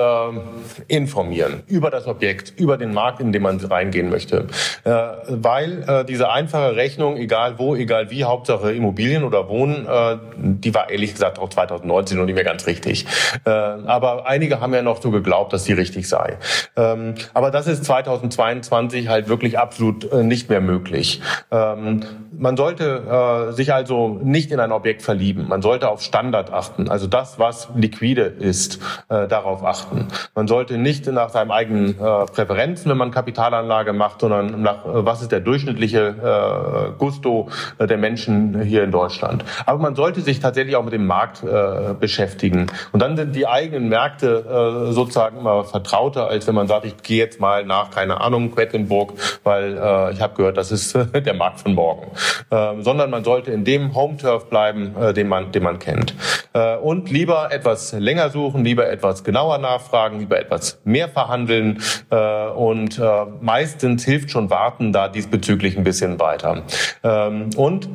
informieren 0.88 1.64
über 1.68 1.90
das 1.90 2.06
Objekt, 2.06 2.54
über 2.58 2.78
den 2.78 2.94
Markt, 2.94 3.20
in 3.20 3.32
den 3.32 3.42
man 3.42 3.60
reingehen 3.60 4.10
möchte. 4.10 4.46
Äh, 4.84 4.92
weil 5.28 5.84
äh, 5.88 6.06
diese 6.06 6.30
einfache 6.30 6.76
Rechnung, 6.76 7.18
egal 7.18 7.58
wo, 7.58 7.76
egal 7.76 8.12
wie, 8.12 8.26
Hauptsache 8.26 8.72
Immobilien 8.74 9.24
oder 9.24 9.50
Wohnen, 9.50 9.88
äh, 9.88 10.18
die 10.38 10.72
war 10.76 10.92
ehrlich 10.92 11.14
gesagt 11.14 11.40
auch 11.40 11.50
2019 11.50 12.16
noch 12.16 12.26
nicht 12.26 12.36
mehr 12.36 12.44
ganz 12.44 12.68
richtig. 12.68 13.08
Äh, 13.44 13.50
aber 13.50 14.28
einige 14.28 14.62
haben 14.62 14.74
ja 14.74 14.84
noch 14.84 15.02
so 15.02 15.10
geglaubt, 15.10 15.52
dass 15.54 15.66
sie 15.66 15.74
richtig 15.74 16.08
sei. 16.08 16.38
Ähm, 16.76 17.16
aber 17.34 17.50
das 17.50 17.66
ist 17.66 17.86
2022 17.86 19.08
halt 19.08 19.30
wirklich 19.30 19.58
absolut 19.58 20.12
äh, 20.12 20.24
nicht 20.24 20.48
mehr 20.52 20.62
möglich. 20.62 21.22
Ähm, 21.50 22.04
man 22.38 22.56
sollte 22.56 23.50
äh, 23.50 23.54
sich 23.54 23.74
also 23.74 24.20
nicht 24.22 24.52
in 24.52 24.60
ein 24.60 24.72
Objekt 24.72 25.02
verlieben. 25.02 25.48
Man 25.48 25.64
sollte 25.64 25.90
auf 25.90 26.04
Standard 26.04 26.54
achten. 26.54 26.88
Also 26.88 27.08
das, 27.08 27.40
was 27.40 27.70
liquide 27.76 28.27
ist, 28.28 28.80
äh, 29.10 29.28
darauf 29.28 29.64
achten. 29.64 30.08
Man 30.36 30.48
sollte 30.48 30.78
nicht 30.78 31.08
nach 31.08 31.30
seinem 31.30 31.52
eigenen 31.52 32.00
äh, 32.00 32.26
Präferenzen, 32.26 32.90
wenn 32.92 32.98
man 32.98 33.12
Kapitalanlage 33.12 33.94
macht, 33.94 34.22
sondern 34.22 34.62
nach, 34.62 34.86
äh, 34.86 35.06
was 35.06 35.22
ist 35.22 35.32
der 35.32 35.40
durchschnittliche 35.40 36.92
äh, 36.94 36.98
Gusto 36.98 37.50
äh, 37.78 37.88
der 37.88 37.98
Menschen 37.98 38.62
hier 38.62 38.84
in 38.84 38.92
Deutschland. 38.92 39.44
Aber 39.66 39.80
man 39.80 39.96
sollte 39.96 40.22
sich 40.22 40.40
tatsächlich 40.40 40.76
auch 40.76 40.84
mit 40.84 40.94
dem 40.94 41.08
Markt 41.08 41.44
äh, 41.44 41.94
beschäftigen. 42.00 42.68
Und 42.92 43.02
dann 43.02 43.18
sind 43.18 43.36
die 43.36 43.48
eigenen 43.48 43.90
Märkte 43.90 44.88
äh, 44.90 44.92
sozusagen 44.92 45.38
immer 45.38 45.64
vertrauter, 45.64 46.28
als 46.28 46.48
wenn 46.48 46.56
man 46.56 46.68
sagt, 46.68 46.86
ich 46.86 46.98
gehe 47.04 47.18
jetzt 47.18 47.40
mal 47.40 47.66
nach, 47.66 47.92
keine 47.92 48.22
Ahnung, 48.22 48.52
Quedlinburg, 48.52 49.14
weil 49.44 49.78
äh, 49.78 50.14
ich 50.14 50.22
habe 50.22 50.36
gehört, 50.36 50.58
das 50.58 50.72
ist 50.72 50.96
äh, 50.96 51.22
der 51.22 51.34
Markt 51.34 51.62
von 51.62 51.74
morgen. 51.74 52.12
Äh, 52.50 52.82
sondern 52.82 53.10
man 53.10 53.24
sollte 53.24 53.52
in 53.52 53.64
dem 53.64 53.96
Home-Turf 53.96 54.50
bleiben, 54.50 54.96
äh, 55.00 55.14
den, 55.14 55.28
man, 55.28 55.52
den 55.52 55.64
man 55.64 55.80
kennt. 55.80 56.16
Äh, 56.54 56.78
und 56.78 57.10
lieber 57.10 57.52
etwas 57.52 57.94
länger 57.94 58.17
länger 58.18 58.30
suchen, 58.32 58.64
lieber 58.64 58.90
etwas 58.90 59.24
genauer 59.24 59.60
nachfragen, 59.60 60.20
lieber 60.20 60.40
etwas 60.40 60.80
mehr 60.84 61.08
verhandeln 61.08 61.84
äh, 62.10 62.48
und 62.48 62.98
äh, 62.98 63.26
meistens 63.42 64.06
hilft 64.06 64.32
schon 64.32 64.50
Warten 64.50 64.92
da 64.92 65.08
diesbezüglich 65.08 65.78
ein 65.78 65.84
bisschen 65.84 66.20
weiter. 66.20 66.64
Ähm, 67.04 67.52
und 67.56 67.88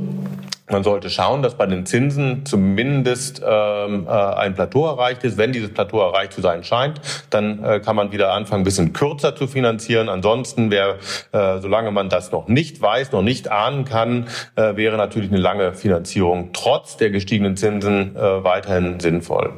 Man 0.72 0.82
sollte 0.82 1.10
schauen, 1.10 1.42
dass 1.42 1.54
bei 1.54 1.66
den 1.66 1.84
Zinsen 1.84 2.46
zumindest 2.46 3.42
ähm, 3.46 4.06
äh, 4.06 4.10
ein 4.10 4.54
Plateau 4.54 4.86
erreicht 4.86 5.22
ist. 5.22 5.36
Wenn 5.36 5.52
dieses 5.52 5.72
Plateau 5.72 6.00
erreicht 6.00 6.32
zu 6.32 6.40
sein 6.40 6.64
scheint, 6.64 7.00
dann 7.30 7.62
äh, 7.62 7.80
kann 7.80 7.94
man 7.94 8.10
wieder 8.10 8.32
anfangen, 8.32 8.62
ein 8.62 8.64
bisschen 8.64 8.94
kürzer 8.94 9.36
zu 9.36 9.46
finanzieren. 9.46 10.08
Ansonsten 10.08 10.70
wäre, 10.70 10.96
äh, 11.32 11.58
solange 11.60 11.90
man 11.90 12.08
das 12.08 12.32
noch 12.32 12.48
nicht 12.48 12.80
weiß, 12.80 13.12
noch 13.12 13.22
nicht 13.22 13.52
ahnen 13.52 13.84
kann, 13.84 14.28
äh, 14.56 14.76
wäre 14.76 14.96
natürlich 14.96 15.30
eine 15.30 15.40
lange 15.40 15.74
Finanzierung 15.74 16.50
trotz 16.54 16.96
der 16.96 17.10
gestiegenen 17.10 17.56
Zinsen 17.56 18.16
äh, 18.16 18.42
weiterhin 18.42 18.98
sinnvoll. 18.98 19.52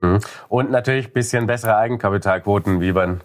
Mhm. 0.00 0.18
Und 0.48 0.70
natürlich 0.72 1.12
bisschen 1.12 1.46
bessere 1.46 1.76
Eigenkapitalquoten, 1.76 2.80
wie 2.80 2.92
man 2.92 3.20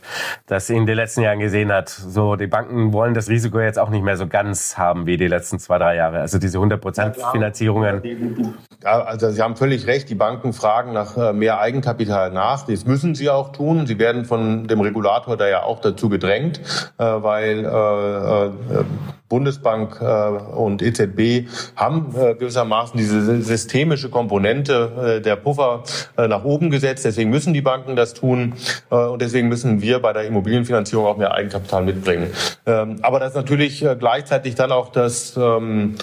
das 0.45 0.69
in 0.69 0.85
den 0.85 0.95
letzten 0.95 1.21
Jahren 1.21 1.39
gesehen 1.39 1.71
hat. 1.71 1.89
So, 1.89 2.35
die 2.35 2.47
Banken 2.47 2.93
wollen 2.93 3.15
das 3.15 3.29
Risiko 3.29 3.59
jetzt 3.59 3.79
auch 3.79 3.89
nicht 3.89 4.03
mehr 4.03 4.17
so 4.17 4.27
ganz 4.27 4.77
haben 4.77 5.07
wie 5.07 5.17
die 5.17 5.27
letzten 5.27 5.57
zwei, 5.57 5.79
drei 5.79 5.95
Jahre. 5.95 6.19
Also 6.19 6.37
diese 6.37 6.59
100 6.59 6.79
Prozent 6.79 7.17
Finanzierungen. 7.31 8.55
Also 8.83 9.29
Sie 9.29 9.41
haben 9.41 9.55
völlig 9.55 9.87
recht. 9.87 10.09
Die 10.09 10.15
Banken 10.15 10.53
fragen 10.53 10.93
nach 10.93 11.17
äh, 11.17 11.33
mehr 11.33 11.59
Eigenkapital 11.59 12.31
nach. 12.31 12.65
Das 12.65 12.85
müssen 12.85 13.15
sie 13.15 13.29
auch 13.29 13.51
tun. 13.51 13.85
Sie 13.85 13.99
werden 13.99 14.25
von 14.25 14.67
dem 14.67 14.81
Regulator 14.81 15.37
da 15.37 15.47
ja 15.47 15.63
auch 15.63 15.81
dazu 15.81 16.09
gedrängt, 16.09 16.61
äh, 16.97 17.03
weil 17.03 17.65
äh, 17.65 18.83
Bundesbank 19.31 20.01
und 20.01 20.81
EZB 20.81 21.47
haben 21.75 22.13
gewissermaßen 22.13 22.97
diese 22.97 23.41
systemische 23.41 24.09
Komponente 24.09 25.21
der 25.25 25.35
Puffer 25.37 25.83
nach 26.17 26.43
oben 26.43 26.69
gesetzt. 26.69 27.05
Deswegen 27.05 27.29
müssen 27.29 27.53
die 27.53 27.61
Banken 27.61 27.95
das 27.95 28.13
tun 28.13 28.53
und 28.89 29.21
deswegen 29.21 29.47
müssen 29.47 29.81
wir 29.81 29.99
bei 29.99 30.13
der 30.13 30.25
Immobilienfinanzierung 30.25 31.05
auch 31.05 31.17
mehr 31.17 31.33
Eigenkapital 31.33 31.83
mitbringen. 31.83 32.27
Ähm, 32.65 32.97
aber 33.01 33.19
das 33.19 33.29
ist 33.29 33.35
natürlich 33.35 33.85
gleichzeitig 33.99 34.55
dann 34.55 34.71
auch 34.71 34.91
das 34.91 35.37
ähm, 35.37 35.95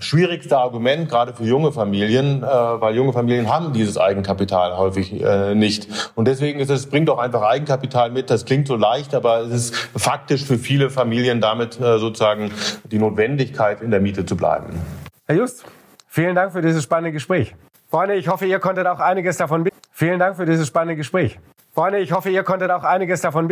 schwierigste 0.00 0.56
Argument, 0.58 1.08
gerade 1.08 1.32
für 1.32 1.44
junge 1.44 1.72
Familien, 1.72 2.42
äh, 2.42 2.46
weil 2.46 2.94
junge 2.94 3.12
Familien 3.12 3.48
haben 3.48 3.72
dieses 3.72 3.98
Eigenkapital 3.98 4.76
häufig 4.76 5.22
äh, 5.22 5.54
nicht. 5.54 5.88
Und 6.14 6.28
deswegen 6.28 6.60
ist 6.60 6.70
es, 6.70 6.86
bringt 6.86 7.08
doch 7.08 7.18
einfach 7.18 7.42
Eigenkapital 7.42 8.10
mit. 8.10 8.30
Das 8.30 8.44
klingt 8.44 8.68
so 8.68 8.76
leicht, 8.76 9.14
aber 9.14 9.40
es 9.40 9.52
ist 9.52 9.76
faktisch 9.96 10.44
für 10.44 10.58
viele 10.58 10.90
Familien 10.90 11.40
damit 11.40 11.80
äh, 11.80 11.98
sozusagen 12.20 12.52
die 12.84 12.98
Notwendigkeit, 12.98 13.80
in 13.80 13.90
der 13.90 14.00
Miete 14.00 14.26
zu 14.26 14.36
bleiben. 14.36 14.78
Herr 15.26 15.36
Just, 15.36 15.64
vielen 16.06 16.34
Dank 16.34 16.52
für 16.52 16.60
dieses 16.60 16.82
spannende 16.82 17.12
Gespräch. 17.12 17.54
Freunde, 17.88 18.14
ich 18.14 18.28
hoffe, 18.28 18.44
ihr 18.44 18.58
konntet 18.58 18.86
auch 18.86 19.00
einiges 19.00 19.38
davon. 19.38 19.68
Vielen 19.90 20.18
Dank 20.18 20.36
für 20.36 20.44
dieses 20.44 20.68
spannende 20.68 20.96
Gespräch. 20.96 21.38
Freunde, 21.72 21.98
ich 21.98 22.12
hoffe, 22.12 22.28
ihr 22.28 22.42
konntet 22.42 22.70
auch 22.70 22.84
einiges 22.84 23.22
davon. 23.22 23.48